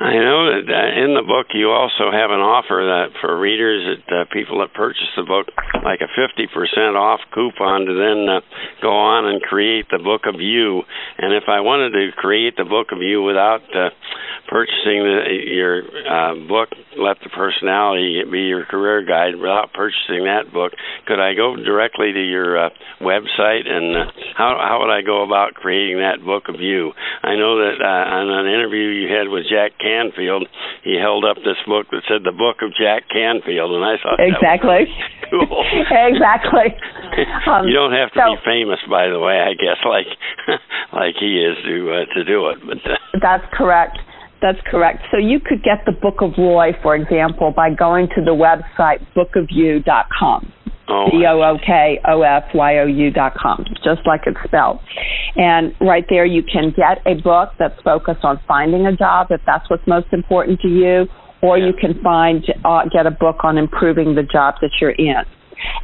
I 0.00 0.16
know 0.16 0.64
that 0.64 0.88
in 0.96 1.12
the 1.12 1.20
book 1.20 1.52
you 1.52 1.68
also 1.68 2.08
have 2.08 2.32
an 2.32 2.40
offer 2.40 2.80
that 2.88 3.20
for 3.20 3.36
readers 3.36 3.84
that 3.84 4.08
uh, 4.08 4.24
people 4.32 4.64
that 4.64 4.72
purchase 4.72 5.12
the 5.12 5.28
book, 5.28 5.52
like 5.84 6.00
a 6.00 6.08
50% 6.16 6.48
off 6.96 7.20
coupon 7.36 7.84
to 7.84 7.92
then 7.92 8.24
uh, 8.24 8.40
go 8.80 8.96
on 8.96 9.28
and 9.28 9.44
create 9.44 9.92
the 9.92 10.00
book 10.00 10.24
of 10.24 10.40
you. 10.40 10.80
And 11.20 11.36
if 11.36 11.52
I 11.52 11.60
wanted 11.60 11.92
to 11.92 12.16
create 12.16 12.56
the 12.56 12.64
book 12.64 12.96
of 12.96 13.04
you 13.04 13.20
without 13.20 13.60
uh, 13.76 13.92
purchasing 14.48 15.04
the, 15.04 15.20
your 15.52 15.84
uh, 15.84 16.48
book, 16.48 16.72
Let 16.96 17.20
the 17.20 17.28
Personality 17.28 18.24
Be 18.24 18.48
Your 18.48 18.64
Career 18.64 19.04
Guide, 19.04 19.36
without 19.36 19.76
purchasing 19.76 20.24
that 20.24 20.48
book, 20.48 20.72
could 21.04 21.20
I 21.20 21.36
go 21.36 21.60
directly 21.60 22.08
to 22.16 22.24
your 22.24 22.56
uh, 22.56 22.70
website 23.04 23.68
and 23.68 23.92
uh, 23.92 24.12
how 24.32 24.56
how 24.56 24.80
would 24.80 24.92
I 24.92 25.04
go 25.04 25.28
about 25.28 25.60
creating 25.60 26.00
that 26.00 26.24
book 26.24 26.48
of 26.48 26.56
you? 26.56 26.96
I 27.20 27.36
know 27.36 27.60
that 27.68 27.84
uh, 27.84 28.16
on 28.16 28.32
an 28.32 28.48
interview 28.48 28.88
you 28.96 29.12
had 29.12 29.28
with 29.28 29.44
Jack 29.44 29.76
Canfield, 29.90 30.46
he 30.86 30.94
held 30.94 31.24
up 31.26 31.36
this 31.42 31.58
book 31.66 31.90
that 31.90 32.06
said 32.06 32.22
the 32.22 32.30
Book 32.30 32.62
of 32.62 32.70
Jack 32.78 33.10
Canfield, 33.10 33.74
and 33.74 33.82
I 33.82 33.98
thought 33.98 34.22
Exactly. 34.22 34.86
cool. 35.30 35.66
exactly. 35.90 36.70
Um, 37.50 37.66
you 37.66 37.74
don't 37.74 37.92
have 37.92 38.12
to 38.14 38.20
so- 38.22 38.30
be 38.36 38.40
famous, 38.46 38.78
by 38.88 39.08
the 39.08 39.18
way. 39.18 39.34
I 39.42 39.52
guess 39.58 39.82
like 39.84 40.06
like 40.92 41.14
he 41.18 41.42
is 41.42 41.56
to 41.66 41.76
uh, 41.90 42.14
to 42.14 42.24
do 42.24 42.48
it, 42.54 42.58
but. 42.64 42.78
Uh, 42.86 42.96
That's 43.20 43.44
correct. 43.52 43.98
That's 44.40 44.58
correct. 44.70 45.02
So 45.10 45.18
you 45.18 45.38
could 45.40 45.62
get 45.62 45.84
the 45.84 45.92
Book 45.92 46.22
of 46.22 46.32
Roy, 46.38 46.70
for 46.82 46.94
example, 46.94 47.52
by 47.54 47.74
going 47.74 48.08
to 48.16 48.24
the 48.24 48.30
website 48.32 49.04
bookofyou.com. 49.14 50.52
Oh, 50.90 51.06
B 51.10 51.24
O 51.26 51.40
O 51.42 51.58
K 51.64 52.00
O 52.08 52.22
F 52.22 52.44
Y 52.54 52.78
O 52.78 52.86
U 52.86 53.10
dot 53.10 53.34
com, 53.34 53.64
just 53.84 54.06
like 54.06 54.22
it's 54.26 54.38
spelled. 54.44 54.80
And 55.36 55.74
right 55.80 56.04
there, 56.10 56.24
you 56.24 56.42
can 56.42 56.74
get 56.76 57.00
a 57.06 57.14
book 57.20 57.50
that's 57.58 57.80
focused 57.82 58.24
on 58.24 58.40
finding 58.48 58.86
a 58.86 58.96
job 58.96 59.28
if 59.30 59.40
that's 59.46 59.68
what's 59.70 59.86
most 59.86 60.08
important 60.12 60.60
to 60.60 60.68
you, 60.68 61.06
or 61.42 61.56
Yeah. 61.58 61.66
you 61.66 61.72
can 61.74 61.94
find 62.02 62.44
uh, 62.64 62.84
get 62.92 63.06
a 63.06 63.10
book 63.10 63.44
on 63.44 63.56
improving 63.56 64.14
the 64.14 64.22
job 64.24 64.56
that 64.60 64.70
you're 64.80 64.90
in. 64.90 65.22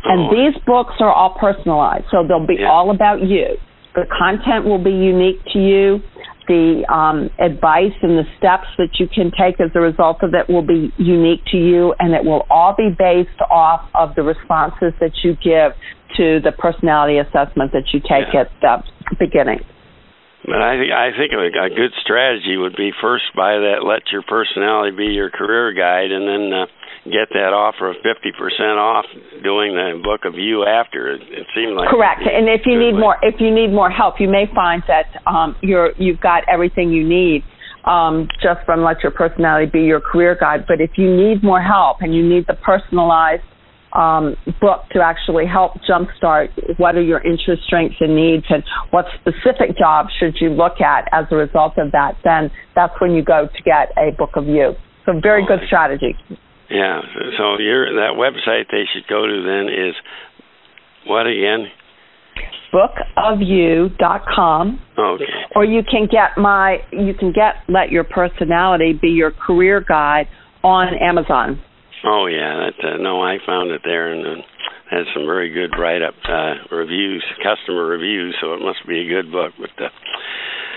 And 0.04 0.28
Oh. 0.28 0.30
these 0.34 0.56
books 0.64 0.94
are 1.00 1.12
all 1.12 1.30
personalized, 1.38 2.06
so 2.10 2.24
they'll 2.26 2.46
be 2.46 2.56
Yeah. 2.56 2.70
all 2.70 2.90
about 2.90 3.22
you. 3.22 3.56
The 3.94 4.06
content 4.06 4.64
will 4.64 4.78
be 4.82 4.90
unique 4.92 5.40
to 5.52 5.58
you. 5.58 6.02
The 6.46 6.86
um, 6.92 7.30
advice 7.38 7.96
and 8.02 8.16
the 8.16 8.24
steps 8.38 8.68
that 8.78 9.00
you 9.00 9.08
can 9.08 9.32
take 9.32 9.60
as 9.60 9.70
a 9.74 9.80
result 9.80 10.22
of 10.22 10.34
it 10.34 10.48
will 10.48 10.66
be 10.66 10.92
unique 10.96 11.44
to 11.50 11.56
you, 11.56 11.94
and 11.98 12.14
it 12.14 12.24
will 12.24 12.46
all 12.50 12.74
be 12.76 12.90
based 12.96 13.40
off 13.50 13.88
of 13.94 14.14
the 14.14 14.22
responses 14.22 14.94
that 15.00 15.10
you 15.24 15.34
give 15.42 15.72
to 16.16 16.40
the 16.40 16.52
personality 16.56 17.18
assessment 17.18 17.72
that 17.72 17.92
you 17.92 18.00
take 18.00 18.32
Yeah. 18.32 18.46
at 18.46 18.50
the 18.60 19.16
beginning. 19.18 19.60
But 20.46 20.62
I 20.62 20.78
think 20.78 20.92
I 20.92 21.10
think 21.10 21.32
a, 21.32 21.66
a 21.66 21.70
good 21.74 21.92
strategy 22.00 22.56
would 22.56 22.76
be 22.76 22.92
first 23.02 23.24
buy 23.34 23.58
that 23.58 23.82
let 23.82 24.12
your 24.12 24.22
personality 24.22 24.94
be 24.96 25.06
your 25.06 25.30
career 25.30 25.72
guide, 25.72 26.12
and 26.12 26.28
then 26.28 26.52
uh, 26.52 26.66
get 27.12 27.28
that 27.32 27.52
offer 27.54 27.90
of 27.90 27.96
fifty 28.02 28.32
percent 28.32 28.78
off 28.78 29.06
doing 29.42 29.74
the 29.74 30.00
book 30.02 30.24
of 30.24 30.34
you 30.34 30.64
after. 30.66 31.12
It, 31.12 31.22
it 31.30 31.46
seemed 31.54 31.76
like 31.76 31.88
Correct. 31.88 32.22
And 32.26 32.48
if 32.48 32.62
you 32.66 32.78
need 32.78 32.94
way. 32.94 33.00
more, 33.00 33.16
if 33.22 33.40
you 33.40 33.54
need 33.54 33.72
more 33.72 33.90
help, 33.90 34.20
you 34.20 34.28
may 34.28 34.46
find 34.54 34.82
that 34.88 35.06
um, 35.26 35.56
you're 35.62 35.92
you've 35.98 36.20
got 36.20 36.42
everything 36.48 36.90
you 36.90 37.06
need 37.06 37.42
um, 37.84 38.28
just 38.42 38.64
from 38.66 38.82
let 38.82 39.02
your 39.02 39.12
personality 39.12 39.70
be 39.70 39.82
your 39.82 40.00
career 40.00 40.36
guide. 40.38 40.64
But 40.66 40.80
if 40.80 40.90
you 40.96 41.14
need 41.14 41.42
more 41.42 41.62
help 41.62 41.98
and 42.00 42.14
you 42.14 42.26
need 42.26 42.46
the 42.46 42.54
personalized 42.54 43.42
um, 43.92 44.36
book 44.60 44.82
to 44.92 45.00
actually 45.00 45.46
help 45.46 45.72
jumpstart 45.88 46.48
what 46.78 46.96
are 46.96 47.02
your 47.02 47.24
interests, 47.24 47.64
strengths, 47.66 47.96
and 48.00 48.14
needs, 48.14 48.44
and 48.50 48.62
what 48.90 49.06
specific 49.20 49.78
jobs 49.78 50.10
should 50.18 50.34
you 50.40 50.50
look 50.50 50.80
at 50.80 51.08
as 51.12 51.24
a 51.30 51.36
result 51.36 51.78
of 51.78 51.92
that, 51.92 52.12
then 52.24 52.50
that's 52.74 52.92
when 53.00 53.12
you 53.12 53.22
go 53.24 53.46
to 53.46 53.62
get 53.62 53.90
a 53.96 54.10
book 54.18 54.30
of 54.34 54.46
you. 54.46 54.74
So 55.06 55.18
very 55.22 55.44
Oh, 55.44 55.46
good 55.46 55.60
strategy. 55.66 56.16
Yeah. 56.70 57.00
So, 57.38 57.58
your 57.58 57.94
that 57.96 58.14
website 58.16 58.70
they 58.70 58.84
should 58.92 59.06
go 59.08 59.26
to 59.26 59.42
then 59.42 59.68
is 59.72 59.94
what 61.06 61.26
again? 61.26 61.70
Bookofyou.com. 62.72 64.80
Okay. 64.98 65.24
or 65.54 65.64
you 65.64 65.82
can 65.82 66.06
get 66.10 66.36
my 66.36 66.78
you 66.90 67.14
can 67.14 67.32
get 67.32 67.56
let 67.68 67.90
your 67.90 68.04
personality 68.04 68.92
be 68.92 69.08
your 69.08 69.30
career 69.30 69.80
guide 69.86 70.28
on 70.62 70.94
Amazon. 71.00 71.60
Oh 72.04 72.26
yeah, 72.26 72.68
that 72.68 72.86
uh, 72.86 72.96
no, 72.98 73.22
I 73.22 73.38
found 73.46 73.70
it 73.70 73.80
there 73.84 74.12
and 74.12 74.26
uh, 74.26 74.42
had 74.90 75.04
some 75.14 75.26
very 75.26 75.50
good 75.50 75.78
write-up 75.78 76.14
uh, 76.28 76.54
reviews, 76.74 77.24
customer 77.42 77.86
reviews. 77.86 78.36
So 78.40 78.54
it 78.54 78.60
must 78.60 78.86
be 78.86 79.00
a 79.00 79.08
good 79.08 79.32
book. 79.32 79.52
But 79.58 79.84
uh, 79.84 79.88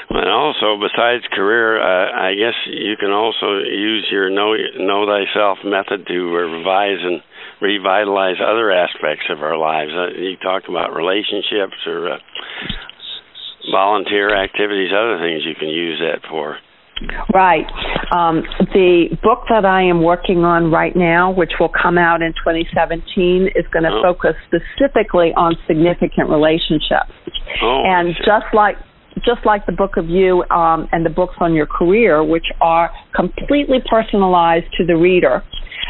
and 0.09 0.29
also 0.29 0.77
besides 0.81 1.23
career, 1.31 1.77
uh, 1.77 2.11
I 2.11 2.33
guess 2.33 2.55
you 2.65 2.97
can 2.99 3.11
also 3.11 3.59
use 3.59 4.07
your 4.11 4.29
know 4.29 4.55
know 4.77 5.05
thyself 5.05 5.59
method 5.63 6.07
to 6.07 6.17
revise 6.33 6.99
and 7.01 7.21
revitalize 7.61 8.37
other 8.41 8.71
aspects 8.71 9.25
of 9.29 9.41
our 9.43 9.57
lives. 9.57 9.91
Uh, 9.93 10.09
you 10.17 10.37
talk 10.41 10.63
about 10.67 10.95
relationships 10.95 11.77
or 11.85 12.13
uh, 12.13 12.17
volunteer 13.71 14.35
activities, 14.35 14.91
other 14.95 15.19
things 15.19 15.43
you 15.45 15.55
can 15.55 15.69
use 15.69 15.99
that 15.99 16.27
for. 16.29 16.57
Right. 17.33 17.65
Um, 18.11 18.43
the 18.73 19.15
book 19.23 19.43
that 19.49 19.63
I 19.63 19.83
am 19.83 20.03
working 20.03 20.43
on 20.43 20.69
right 20.69 20.95
now, 20.95 21.31
which 21.31 21.51
will 21.59 21.71
come 21.71 21.97
out 21.97 22.21
in 22.21 22.33
2017, 22.33 23.51
is 23.55 23.65
going 23.71 23.83
to 23.83 23.91
Oh. 23.91 24.01
focus 24.03 24.35
specifically 24.47 25.31
on 25.37 25.55
significant 25.65 26.29
relationships. 26.29 27.13
Oh, 27.61 27.83
and 27.85 28.15
just 28.17 28.51
like 28.53 28.75
just 29.23 29.45
like 29.45 29.65
the 29.65 29.71
book 29.71 29.97
of 29.97 30.10
you 30.10 30.43
um, 30.49 30.88
and 30.91 31.05
the 31.05 31.10
books 31.10 31.36
on 31.39 31.53
your 31.53 31.65
career, 31.65 32.23
which 32.23 32.45
are 32.62 32.91
completely 33.15 33.79
personalized 33.89 34.67
to 34.77 34.86
the 34.86 34.95
reader. 34.95 35.43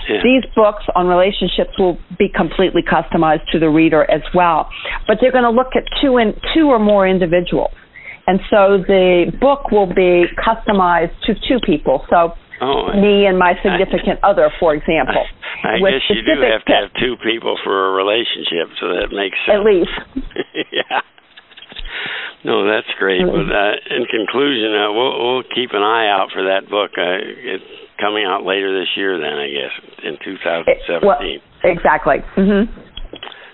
Yeah. 0.09 0.17
These 0.23 0.43
books 0.55 0.83
on 0.95 1.07
relationships 1.07 1.77
will 1.77 1.97
be 2.17 2.29
completely 2.29 2.81
customized 2.81 3.49
to 3.51 3.59
the 3.59 3.69
reader 3.69 4.09
as 4.09 4.21
well, 4.33 4.69
but 5.07 5.17
they're 5.21 5.31
going 5.31 5.43
to 5.43 5.51
look 5.51 5.75
at 5.75 5.83
two 6.01 6.17
and 6.17 6.33
two 6.53 6.67
or 6.67 6.79
more 6.79 7.07
individuals, 7.07 7.73
and 8.25 8.39
so 8.49 8.81
the 8.87 9.31
book 9.39 9.71
will 9.71 9.87
be 9.87 10.25
customized 10.37 11.13
to 11.25 11.33
two 11.47 11.59
people. 11.65 12.05
So 12.09 12.33
Oh, 12.61 12.91
me 12.91 13.23
and 13.25 13.39
my 13.39 13.55
significant 13.63 14.19
I, 14.21 14.31
other, 14.31 14.51
for 14.59 14.75
example. 14.75 15.15
I, 15.63 15.75
I 15.75 15.79
guess 15.79 16.03
you 16.11 16.23
do 16.27 16.43
have 16.43 16.63
to 16.67 16.73
have 16.75 16.91
two 16.99 17.15
people 17.23 17.57
for 17.63 17.71
a 17.71 17.91
relationship, 17.95 18.67
so 18.79 18.99
that 18.99 19.15
makes 19.15 19.39
sense. 19.47 19.55
At 19.55 19.63
least. 19.63 19.95
No, 22.43 22.63
that's 22.63 22.87
great. 22.97 23.19
But 23.19 23.51
uh, 23.51 23.75
in 23.91 24.07
conclusion, 24.07 24.71
uh, 24.71 24.91
we'll, 24.95 25.15
we'll 25.19 25.43
keep 25.43 25.71
an 25.75 25.83
eye 25.83 26.07
out 26.07 26.31
for 26.31 26.47
that 26.47 26.69
book. 26.69 26.95
Uh, 26.95 27.19
it's 27.19 27.67
coming 27.99 28.23
out 28.23 28.47
later 28.47 28.71
this 28.71 28.87
year, 28.95 29.19
then 29.19 29.35
I 29.35 29.47
guess 29.51 29.75
in 30.03 30.15
2017. 30.23 31.03
Well, 31.03 31.19
exactly. 31.63 32.23
Mm-hmm. 32.39 32.89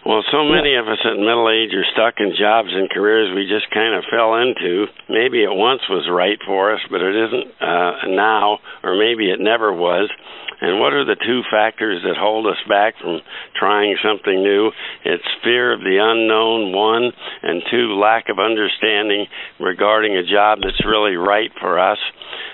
Well, 0.06 0.21
so 0.30 0.45
many 0.45 0.78
of 0.78 0.86
us 0.86 1.02
at 1.02 1.17
middle 1.17 1.50
age 1.50 1.74
are 1.74 1.88
stuck 1.98 2.21
in 2.21 2.38
jobs 2.38 2.69
and 2.69 2.86
careers 2.93 3.34
we 3.34 3.50
just 3.50 3.65
kind 3.74 3.98
of 3.98 4.06
fell 4.06 4.38
into. 4.38 4.86
Maybe 5.10 5.41
it 5.41 5.50
once 5.50 5.82
was 5.89 6.06
right 6.06 6.38
for 6.45 6.69
us, 6.71 6.80
but 6.93 7.02
it 7.02 7.17
isn't 7.17 7.48
uh, 7.58 8.13
now, 8.13 8.62
or 8.86 8.93
maybe 8.93 9.34
it 9.34 9.41
never 9.41 9.74
was. 9.74 10.13
And 10.62 10.80
what 10.80 10.94
are 10.94 11.06
the 11.06 11.20
two 11.20 11.41
factors 11.52 12.02
that 12.04 12.15
hold 12.18 12.48
us 12.48 12.62
back 12.68 12.96
from 13.02 13.20
trying 13.60 13.98
something 14.04 14.41
new? 14.41 14.72
It's 15.04 15.24
fear 15.44 15.74
of 15.74 15.82
the 15.82 15.98
unknown, 16.00 16.72
one, 16.72 17.12
and 17.44 17.62
two, 17.70 18.00
lack 18.00 18.30
of 18.30 18.39
understanding 18.39 19.28
regarding 19.60 20.15
a 20.15 20.24
job 20.24 20.60
that's 20.63 20.86
really 20.86 21.15
right 21.15 21.52
for 21.60 21.80
us 21.80 22.00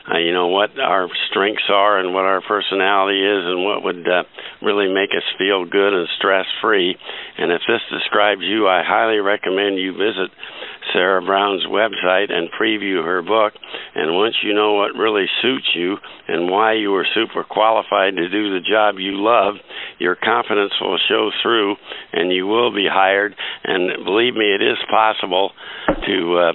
uh, 0.10 0.18
you 0.18 0.34
know 0.34 0.48
what 0.48 0.78
our 0.80 1.08
strengths 1.30 1.70
are 1.70 2.00
and 2.00 2.14
what 2.14 2.26
our 2.26 2.42
personality 2.42 3.22
is 3.22 3.46
and 3.46 3.64
what 3.64 3.84
would 3.84 4.08
uh, 4.08 4.24
really 4.62 4.92
make 4.92 5.12
us 5.12 5.24
feel 5.38 5.66
good 5.66 5.94
and 5.94 6.08
stress 6.18 6.46
free. 6.62 6.96
And 7.38 7.52
if 7.52 7.62
this 7.68 7.82
describes 7.92 8.42
you, 8.42 8.68
I 8.68 8.82
highly 8.84 9.20
recommend 9.20 9.78
you 9.78 9.94
visit 9.94 10.34
Sarah 10.94 11.22
Brown's 11.22 11.66
website 11.66 12.32
and 12.32 12.50
preview 12.52 13.04
her 13.04 13.22
book. 13.22 13.54
And 13.96 14.16
once 14.16 14.36
you 14.44 14.54
know 14.54 14.74
what 14.74 14.96
really 14.96 15.26
suits 15.42 15.68
you 15.76 15.98
and 16.28 16.50
why 16.50 16.74
you 16.74 16.94
are 16.96 17.06
super 17.14 17.44
qualified 17.44 18.16
to 18.16 18.30
do 18.30 18.54
the 18.54 18.66
job 18.68 18.96
you 18.98 19.14
love, 19.16 19.56
your 20.00 20.16
confidence 20.16 20.74
will 20.82 21.00
show 21.08 21.30
through 21.42 21.76
and 22.14 22.32
you 22.32 22.48
will 22.48 22.74
be 22.74 22.88
hired. 22.92 23.36
And 23.64 24.04
believe 24.06 24.34
me, 24.34 24.54
it 24.54 24.62
is 24.62 24.78
possible 24.90 25.52
to 26.06 26.38
uh, 26.38 26.52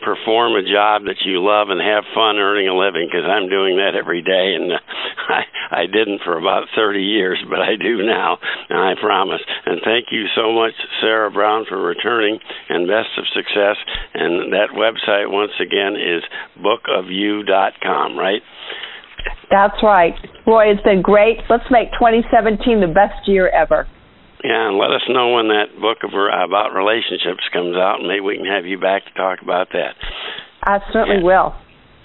perform 0.00 0.54
a 0.54 0.62
job 0.62 1.04
that 1.06 1.24
you 1.24 1.42
love 1.42 1.68
and 1.70 1.80
have 1.80 2.04
fun 2.14 2.36
earning 2.36 2.68
a 2.68 2.76
living 2.76 3.08
because 3.08 3.26
I'm 3.26 3.48
doing 3.48 3.76
that 3.76 3.94
every 3.94 4.22
day 4.22 4.54
and 4.54 4.72
uh, 4.72 4.78
I 5.28 5.42
I 5.66 5.86
didn't 5.86 6.22
for 6.24 6.38
about 6.38 6.68
30 6.76 7.02
years 7.02 7.42
but 7.48 7.60
I 7.60 7.76
do 7.76 8.04
now 8.04 8.38
and 8.68 8.78
I 8.78 8.94
promise. 9.00 9.40
And 9.66 9.80
thank 9.84 10.12
you 10.12 10.26
so 10.34 10.52
much 10.52 10.74
Sarah 11.00 11.30
Brown 11.30 11.66
for 11.68 11.80
returning 11.80 12.38
and 12.68 12.86
best 12.86 13.10
of 13.18 13.24
success. 13.34 13.76
And 14.14 14.52
that 14.52 14.74
website 14.74 15.30
once 15.30 15.52
again 15.60 15.96
is 15.96 16.22
bookofyou.com 16.60 18.18
right? 18.18 18.42
That's 19.50 19.82
right. 19.82 20.14
Roy 20.46 20.70
it's 20.70 20.82
been 20.82 21.02
great. 21.02 21.38
Let's 21.50 21.66
make 21.70 21.90
2017 21.98 22.80
the 22.80 22.92
best 22.92 23.26
year 23.26 23.48
ever 23.48 23.86
yeah, 24.46 24.70
and 24.70 24.78
let 24.78 24.94
us 24.94 25.02
know 25.10 25.34
when 25.34 25.48
that 25.48 25.74
book 25.80 26.06
of, 26.06 26.14
about 26.14 26.70
relationships 26.70 27.42
comes 27.52 27.74
out, 27.74 27.98
and 27.98 28.06
maybe 28.06 28.20
we 28.20 28.36
can 28.36 28.46
have 28.46 28.64
you 28.64 28.78
back 28.78 29.02
to 29.04 29.12
talk 29.18 29.42
about 29.42 29.74
that. 29.74 29.98
I 30.62 30.78
certainly 30.92 31.18
yeah. 31.18 31.26
will. 31.26 31.54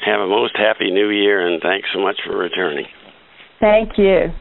Have 0.01 0.21
a 0.21 0.27
most 0.27 0.57
happy 0.57 0.89
new 0.89 1.09
year, 1.09 1.45
and 1.45 1.61
thanks 1.61 1.89
so 1.93 2.01
much 2.01 2.17
for 2.25 2.35
returning. 2.35 2.87
Thank 3.59 3.99
you. 3.99 4.33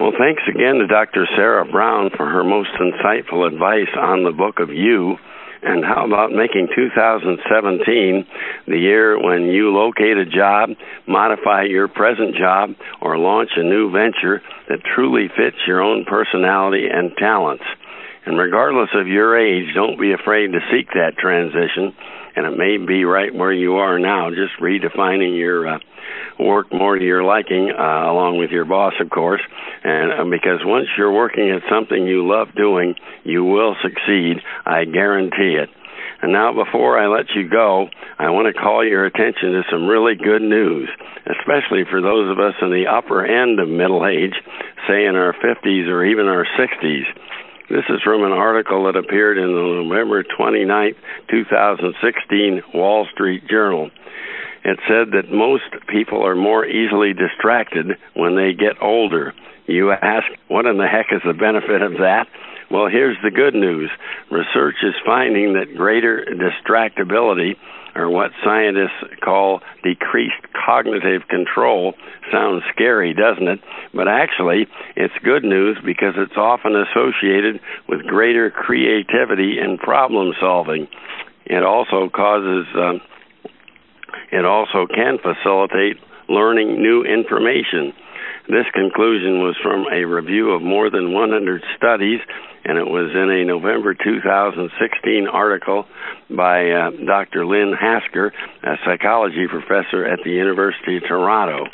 Well, 0.00 0.10
thanks 0.18 0.42
again 0.50 0.82
to 0.82 0.86
Dr. 0.88 1.26
Sarah 1.36 1.64
Brown 1.70 2.10
for 2.16 2.26
her 2.26 2.42
most 2.42 2.70
insightful 2.82 3.46
advice 3.46 3.94
on 3.96 4.24
the 4.24 4.32
book 4.32 4.58
of 4.58 4.70
you. 4.70 5.16
And 5.62 5.84
how 5.84 6.06
about 6.06 6.30
making 6.30 6.68
2017 6.74 8.26
the 8.66 8.78
year 8.78 9.20
when 9.20 9.46
you 9.46 9.74
locate 9.74 10.16
a 10.16 10.24
job, 10.24 10.70
modify 11.06 11.64
your 11.64 11.88
present 11.88 12.36
job, 12.36 12.70
or 13.00 13.18
launch 13.18 13.50
a 13.56 13.62
new 13.62 13.90
venture 13.90 14.40
that 14.68 14.84
truly 14.94 15.28
fits 15.28 15.56
your 15.66 15.82
own 15.82 16.04
personality 16.04 16.86
and 16.90 17.16
talents? 17.16 17.64
And 18.28 18.36
regardless 18.36 18.90
of 18.92 19.08
your 19.08 19.40
age, 19.40 19.72
don't 19.74 19.98
be 19.98 20.12
afraid 20.12 20.52
to 20.52 20.60
seek 20.70 20.92
that 20.92 21.16
transition. 21.16 21.96
And 22.36 22.44
it 22.44 22.58
may 22.58 22.76
be 22.76 23.04
right 23.04 23.34
where 23.34 23.54
you 23.54 23.76
are 23.76 23.98
now, 23.98 24.28
just 24.28 24.60
redefining 24.60 25.38
your 25.38 25.66
uh, 25.66 25.78
work 26.38 26.70
more 26.70 26.98
to 26.98 27.02
your 27.02 27.24
liking, 27.24 27.72
uh, 27.72 28.12
along 28.12 28.36
with 28.36 28.50
your 28.50 28.66
boss, 28.66 28.92
of 29.00 29.08
course. 29.08 29.40
And 29.82 30.12
uh, 30.12 30.24
because 30.28 30.60
once 30.62 30.88
you're 30.98 31.10
working 31.10 31.48
at 31.50 31.62
something 31.72 32.06
you 32.06 32.28
love 32.28 32.48
doing, 32.54 32.96
you 33.24 33.44
will 33.44 33.74
succeed. 33.80 34.44
I 34.66 34.84
guarantee 34.84 35.56
it. 35.56 35.70
And 36.20 36.30
now, 36.30 36.52
before 36.52 37.00
I 37.00 37.08
let 37.08 37.30
you 37.34 37.48
go, 37.48 37.88
I 38.18 38.28
want 38.28 38.54
to 38.54 38.60
call 38.60 38.84
your 38.84 39.06
attention 39.06 39.52
to 39.52 39.62
some 39.72 39.86
really 39.86 40.16
good 40.16 40.42
news, 40.42 40.90
especially 41.24 41.88
for 41.88 42.02
those 42.02 42.28
of 42.28 42.38
us 42.38 42.60
in 42.60 42.68
the 42.68 42.92
upper 42.92 43.24
end 43.24 43.58
of 43.58 43.70
middle 43.70 44.04
age, 44.04 44.36
say 44.86 45.06
in 45.06 45.16
our 45.16 45.32
50s 45.32 45.88
or 45.88 46.04
even 46.04 46.26
our 46.26 46.44
60s. 46.58 47.06
This 47.70 47.84
is 47.90 48.00
from 48.02 48.24
an 48.24 48.32
article 48.32 48.84
that 48.84 48.96
appeared 48.96 49.36
in 49.36 49.48
the 49.48 49.82
November 49.84 50.22
29, 50.22 50.94
2016 51.30 52.62
Wall 52.72 53.06
Street 53.12 53.46
Journal. 53.46 53.90
It 54.64 54.78
said 54.88 55.12
that 55.12 55.30
most 55.30 55.64
people 55.86 56.24
are 56.24 56.34
more 56.34 56.64
easily 56.64 57.12
distracted 57.12 57.98
when 58.14 58.36
they 58.36 58.54
get 58.54 58.80
older. 58.80 59.34
You 59.66 59.92
ask, 59.92 60.24
what 60.48 60.64
in 60.64 60.78
the 60.78 60.86
heck 60.86 61.12
is 61.12 61.20
the 61.26 61.34
benefit 61.34 61.82
of 61.82 61.92
that? 62.00 62.26
Well, 62.70 62.88
here's 62.88 63.18
the 63.22 63.30
good 63.30 63.54
news. 63.54 63.90
Research 64.30 64.76
is 64.82 64.94
finding 65.04 65.52
that 65.52 65.76
greater 65.76 66.24
distractibility, 66.24 67.56
or 67.94 68.08
what 68.10 68.30
scientists 68.44 69.20
call 69.22 69.60
decreased 69.82 70.42
cognitive 70.52 71.26
control, 71.28 71.94
sounds 72.30 72.62
scary, 72.72 73.14
doesn't 73.14 73.48
it? 73.48 73.60
But 73.94 74.08
actually, 74.08 74.66
it's 74.96 75.14
good 75.24 75.44
news 75.44 75.78
because 75.84 76.14
it's 76.16 76.36
often 76.36 76.74
associated 76.76 77.60
with 77.88 78.06
greater 78.06 78.50
creativity 78.50 79.58
and 79.58 79.78
problem 79.78 80.32
solving. 80.40 80.88
It 81.46 81.62
also 81.64 82.08
causes 82.08 82.66
um, 82.76 83.00
it 84.30 84.44
also 84.44 84.86
can 84.86 85.18
facilitate 85.18 85.96
learning 86.28 86.82
new 86.82 87.02
information. 87.04 87.94
This 88.48 88.66
conclusion 88.72 89.40
was 89.40 89.56
from 89.62 89.86
a 89.92 90.04
review 90.04 90.50
of 90.52 90.62
more 90.62 90.90
than 90.90 91.12
100 91.12 91.62
studies, 91.76 92.20
and 92.68 92.76
it 92.76 92.84
was 92.84 93.10
in 93.14 93.30
a 93.30 93.44
November 93.46 93.94
2016 93.94 95.26
article 95.26 95.86
by 96.28 96.68
uh, 96.68 96.90
Dr. 97.06 97.46
Lynn 97.46 97.72
Hasher, 97.72 98.30
a 98.62 98.76
psychology 98.84 99.46
professor 99.48 100.04
at 100.04 100.18
the 100.22 100.32
University 100.32 100.98
of 100.98 101.04
Toronto. 101.08 101.64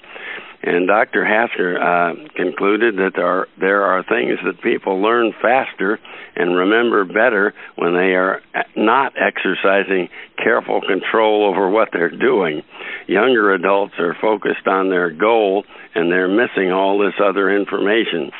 And 0.62 0.86
Dr. 0.86 1.24
Hasher 1.24 1.76
uh, 1.76 2.28
concluded 2.36 2.96
that 2.96 3.12
there 3.16 3.26
are, 3.26 3.48
there 3.58 3.82
are 3.82 4.04
things 4.04 4.38
that 4.46 4.62
people 4.62 5.02
learn 5.02 5.32
faster 5.42 5.98
and 6.36 6.54
remember 6.54 7.04
better 7.04 7.52
when 7.74 7.92
they 7.94 8.14
are 8.14 8.40
not 8.76 9.14
exercising 9.18 10.08
careful 10.42 10.80
control 10.80 11.44
over 11.44 11.68
what 11.68 11.88
they're 11.92 12.08
doing. 12.08 12.62
Younger 13.08 13.52
adults 13.52 13.94
are 13.98 14.16
focused 14.20 14.66
on 14.66 14.90
their 14.90 15.10
goal 15.10 15.64
and 15.94 16.10
they're 16.10 16.28
missing 16.28 16.70
all 16.70 16.98
this 16.98 17.14
other 17.22 17.50
information. 17.50 18.30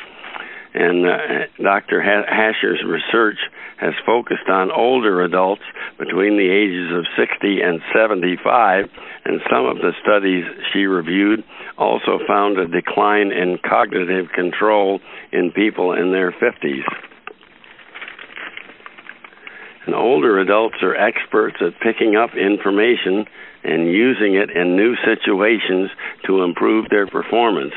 And 0.75 1.05
uh, 1.05 1.17
Dr. 1.63 2.01
Hasher's 2.03 2.83
research 2.85 3.39
has 3.77 3.93
focused 4.05 4.49
on 4.49 4.71
older 4.71 5.21
adults 5.23 5.61
between 5.97 6.35
the 6.35 6.51
ages 6.51 6.91
of 6.91 7.05
60 7.15 7.61
and 7.61 7.79
75, 7.95 8.89
and 9.23 9.39
some 9.49 9.67
of 9.67 9.77
the 9.77 9.93
studies 10.03 10.43
she 10.73 10.85
reviewed 10.85 11.45
also 11.77 12.19
found 12.27 12.57
a 12.59 12.67
decline 12.67 13.31
in 13.31 13.57
cognitive 13.63 14.27
control 14.35 14.99
in 15.31 15.51
people 15.51 15.93
in 15.93 16.11
their 16.11 16.33
50s. 16.33 16.83
And 19.85 19.95
older 19.95 20.39
adults 20.39 20.75
are 20.81 20.95
experts 20.95 21.55
at 21.61 21.79
picking 21.79 22.17
up 22.17 22.31
information 22.35 23.25
and 23.63 23.87
using 23.87 24.35
it 24.35 24.49
in 24.49 24.75
new 24.75 24.95
situations 25.05 25.89
to 26.25 26.43
improve 26.43 26.89
their 26.89 27.07
performance. 27.07 27.73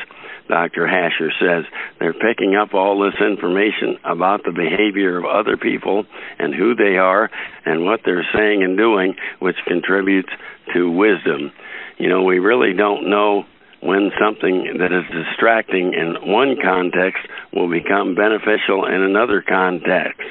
Dr. 0.49 0.87
Hasher 0.87 1.29
says 1.39 1.65
they're 1.99 2.13
picking 2.13 2.55
up 2.55 2.73
all 2.73 2.99
this 2.99 3.21
information 3.21 3.97
about 4.03 4.43
the 4.43 4.51
behavior 4.51 5.17
of 5.17 5.25
other 5.25 5.55
people 5.55 6.05
and 6.39 6.53
who 6.53 6.75
they 6.75 6.97
are 6.97 7.29
and 7.65 7.85
what 7.85 8.01
they're 8.03 8.27
saying 8.33 8.63
and 8.63 8.75
doing, 8.75 9.15
which 9.39 9.57
contributes 9.67 10.29
to 10.73 10.91
wisdom. 10.91 11.51
You 11.97 12.09
know, 12.09 12.23
we 12.23 12.39
really 12.39 12.73
don't 12.73 13.09
know 13.09 13.45
when 13.81 14.11
something 14.19 14.77
that 14.79 14.91
is 14.91 15.05
distracting 15.13 15.93
in 15.93 16.29
one 16.29 16.57
context 16.61 17.21
will 17.53 17.69
become 17.69 18.15
beneficial 18.15 18.85
in 18.85 19.01
another 19.01 19.41
context. 19.47 20.27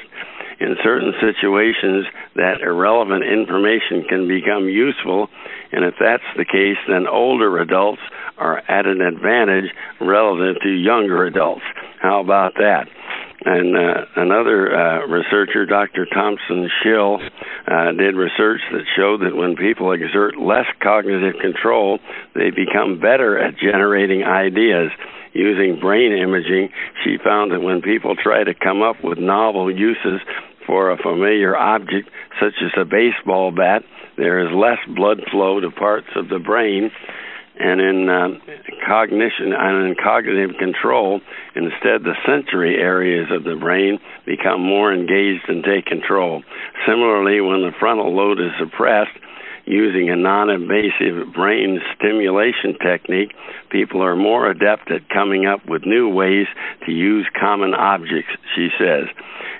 In 0.59 0.75
certain 0.83 1.13
situations, 1.23 2.05
that 2.35 2.59
irrelevant 2.61 3.23
information 3.23 4.03
can 4.09 4.27
become 4.27 4.67
useful. 4.67 5.29
And 5.71 5.85
if 5.85 5.95
that's 5.99 6.27
the 6.35 6.43
case, 6.43 6.77
then 6.87 7.07
older 7.07 7.59
adults 7.59 8.01
are 8.39 8.57
at 8.57 8.85
an 8.85 9.01
advantage 9.01 9.71
relative 10.01 10.61
to 10.63 10.69
younger 10.69 11.25
adults. 11.25 11.63
How 12.01 12.21
about 12.21 12.53
that? 12.55 12.87
And 13.45 13.75
uh, 13.75 14.05
another 14.17 14.75
uh, 14.75 15.07
researcher, 15.07 15.65
Dr. 15.65 16.05
Thompson 16.13 16.69
Schill, 16.83 17.19
uh, 17.67 17.91
did 17.93 18.15
research 18.15 18.59
that 18.71 18.83
showed 18.97 19.21
that 19.21 19.35
when 19.35 19.55
people 19.55 19.93
exert 19.93 20.37
less 20.37 20.65
cognitive 20.83 21.39
control, 21.39 21.99
they 22.35 22.49
become 22.51 22.99
better 22.99 23.39
at 23.39 23.57
generating 23.57 24.23
ideas. 24.23 24.91
Using 25.31 25.79
brain 25.79 26.11
imaging, 26.11 26.69
she 27.03 27.17
found 27.23 27.51
that 27.51 27.61
when 27.61 27.81
people 27.81 28.15
try 28.15 28.43
to 28.43 28.53
come 28.53 28.81
up 28.81 28.97
with 29.03 29.19
novel 29.19 29.71
uses 29.71 30.19
for 30.65 30.91
a 30.91 30.97
familiar 30.97 31.55
object, 31.55 32.09
such 32.41 32.55
as 32.61 32.71
a 32.75 32.83
baseball 32.83 33.51
bat, 33.51 33.83
there 34.17 34.39
is 34.45 34.51
less 34.53 34.79
blood 34.93 35.21
flow 35.31 35.61
to 35.61 35.71
parts 35.71 36.07
of 36.15 36.27
the 36.27 36.39
brain 36.39 36.91
and 37.59 37.81
in 37.81 38.09
uh, 38.09 38.29
cognition 38.87 39.51
and 39.51 39.87
in 39.87 39.95
cognitive 40.01 40.55
control, 40.57 41.19
instead 41.55 42.03
the 42.03 42.15
sensory 42.25 42.77
areas 42.77 43.27
of 43.31 43.43
the 43.43 43.55
brain 43.55 43.99
become 44.25 44.61
more 44.61 44.93
engaged 44.93 45.43
and 45.47 45.63
take 45.63 45.85
control. 45.85 46.41
Similarly, 46.87 47.41
when 47.41 47.61
the 47.61 47.75
frontal 47.77 48.15
lobe 48.15 48.39
is 48.39 48.51
suppressed, 48.57 49.17
using 49.69 50.09
a 50.09 50.15
non-invasive 50.15 51.31
brain 51.33 51.79
stimulation 51.95 52.73
technique, 52.81 53.31
people 53.69 54.01
are 54.01 54.15
more 54.15 54.49
adept 54.49 54.89
at 54.89 55.07
coming 55.09 55.45
up 55.45 55.59
with 55.67 55.85
new 55.85 56.09
ways 56.09 56.47
to 56.85 56.91
use 56.91 57.27
common 57.39 57.75
objects, 57.75 58.31
she 58.55 58.69
says. 58.79 59.05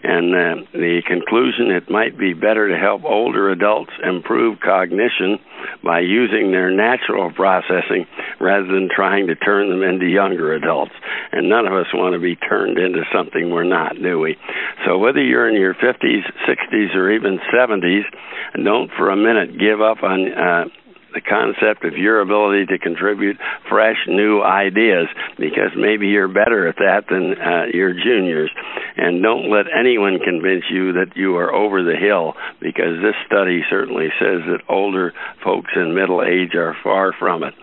And 0.02 0.34
uh, 0.34 0.66
the 0.74 1.02
conclusion 1.06 1.70
it 1.70 1.92
might 1.92 2.18
be 2.18 2.34
better 2.34 2.70
to 2.70 2.78
help 2.78 3.04
older 3.04 3.52
adults 3.52 3.92
improve 4.04 4.60
cognition 4.62 5.38
by 5.84 6.00
using 6.00 6.52
their 6.52 6.72
natural 6.72 7.32
processing 7.32 8.06
rather 8.40 8.68
than 8.68 8.90
trying 8.94 9.28
to 9.28 9.36
turn 9.36 9.70
them 9.70 9.84
into 9.84 10.06
younger 10.06 10.54
adults. 10.54 10.92
And 11.32 11.50
none 11.50 11.66
of 11.66 11.74
us 11.74 11.88
want 11.94 12.14
to 12.14 12.20
be 12.20 12.36
turned 12.36 12.78
into 12.78 13.04
something 13.14 13.50
we're 13.50 13.64
not, 13.64 13.96
do 14.02 14.20
we? 14.20 14.38
So 14.86 14.98
whether 14.98 15.22
you're 15.22 15.48
in 15.48 15.56
your 15.56 15.74
50s, 15.74 16.24
60s, 16.48 16.96
or 16.96 17.12
even 17.12 17.40
70s, 17.54 18.04
don't 18.64 18.92
for 18.98 19.10
a 19.10 19.16
minute 19.16 19.58
give 19.58 19.82
up 19.82 20.04
on 20.04 20.32
uh, 20.34 20.66
the 21.14 21.22
concept 21.22 21.86
of 21.86 21.98
your 21.98 22.22
ability 22.22 22.66
to 22.68 22.78
contribute 22.78 23.38
fresh, 23.70 23.98
new 24.08 24.42
ideas 24.42 25.08
because 25.38 25.72
maybe 25.76 26.08
you're 26.08 26.28
better 26.28 26.68
at 26.68 26.78
that 26.78 27.06
than 27.10 27.36
uh, 27.40 27.66
your 27.74 27.94
juniors. 27.94 28.52
And 28.98 29.24
don't 29.24 29.50
let 29.50 29.66
anyone 29.68 30.20
convince 30.20 30.66
you 30.70 30.94
that 30.94 31.16
you 31.16 31.38
are 31.38 31.54
over 31.54 31.84
the 31.84 31.96
hill 31.96 32.34
because 32.60 33.02
this 33.02 33.16
study 33.26 33.62
certainly 33.70 34.10
says 34.20 34.42
that 34.48 34.62
older 34.70 35.14
folks 35.44 35.72
in 35.76 35.96
middle 35.96 36.22
age 36.22 36.56
are 36.56 36.76
far 36.84 37.14
from 37.18 37.44
it. 37.44 37.54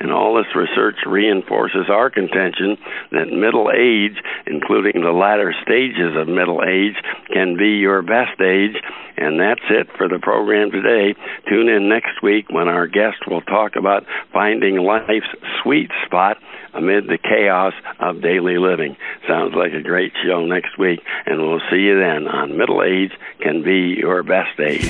And 0.00 0.12
all 0.12 0.36
this 0.36 0.54
research 0.54 0.96
reinforces 1.06 1.88
our 1.88 2.10
contention 2.10 2.76
that 3.12 3.28
middle 3.28 3.70
age, 3.70 4.22
including 4.46 5.02
the 5.02 5.12
latter 5.12 5.54
stages 5.62 6.16
of 6.16 6.28
middle 6.28 6.62
age, 6.62 6.96
can 7.32 7.56
be 7.56 7.80
your 7.80 8.02
best 8.02 8.40
age. 8.40 8.76
And 9.16 9.40
that's 9.40 9.64
it 9.70 9.88
for 9.96 10.08
the 10.08 10.18
program 10.18 10.70
today. 10.70 11.18
Tune 11.48 11.68
in 11.68 11.88
next 11.88 12.22
week 12.22 12.46
when 12.50 12.68
our 12.68 12.86
guest 12.86 13.26
will 13.26 13.40
talk 13.40 13.76
about 13.76 14.04
finding 14.32 14.76
life's 14.76 15.32
sweet 15.62 15.90
spot 16.04 16.36
amid 16.76 17.06
the 17.06 17.18
chaos 17.18 17.72
of 17.98 18.22
daily 18.22 18.58
living. 18.58 18.96
Sounds 19.28 19.54
like 19.54 19.72
a 19.72 19.82
great 19.82 20.12
show 20.24 20.44
next 20.44 20.78
week, 20.78 21.00
and 21.26 21.40
we'll 21.40 21.60
see 21.70 21.80
you 21.80 21.98
then 21.98 22.28
on 22.28 22.56
Middle 22.56 22.82
Age 22.82 23.12
Can 23.40 23.62
Be 23.62 23.96
Your 23.98 24.22
Best 24.22 24.58
Age. 24.60 24.84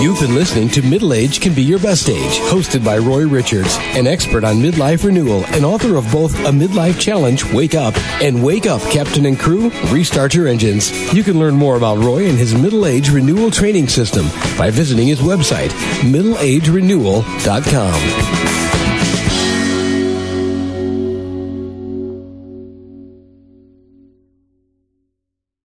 You've 0.00 0.20
been 0.20 0.34
listening 0.34 0.68
to 0.70 0.82
Middle 0.82 1.14
Age 1.14 1.40
Can 1.40 1.54
Be 1.54 1.62
Your 1.62 1.78
Best 1.78 2.10
Age, 2.10 2.40
hosted 2.50 2.84
by 2.84 2.98
Roy 2.98 3.26
Richards, 3.26 3.78
an 3.94 4.08
expert 4.08 4.44
on 4.44 4.56
midlife 4.56 5.04
renewal 5.04 5.44
and 5.46 5.64
author 5.64 5.96
of 5.96 6.10
both 6.10 6.34
A 6.40 6.50
Midlife 6.50 7.00
Challenge, 7.00 7.44
Wake 7.52 7.74
Up, 7.74 7.96
and 8.20 8.44
Wake 8.44 8.66
Up, 8.66 8.82
Captain 8.90 9.24
and 9.26 9.38
Crew, 9.38 9.70
Restart 9.90 10.34
Your 10.34 10.48
Engines. 10.48 10.90
You 11.14 11.22
can 11.22 11.38
learn 11.38 11.54
more 11.54 11.76
about 11.76 11.98
Roy 11.98 12.26
and 12.26 12.36
his 12.36 12.54
middle 12.54 12.86
age 12.86 13.10
renewal 13.10 13.50
training 13.50 13.88
system 13.88 14.26
by 14.58 14.70
visiting 14.70 15.06
his 15.06 15.20
website, 15.20 15.70
middleagerenewal.com. 16.02 18.63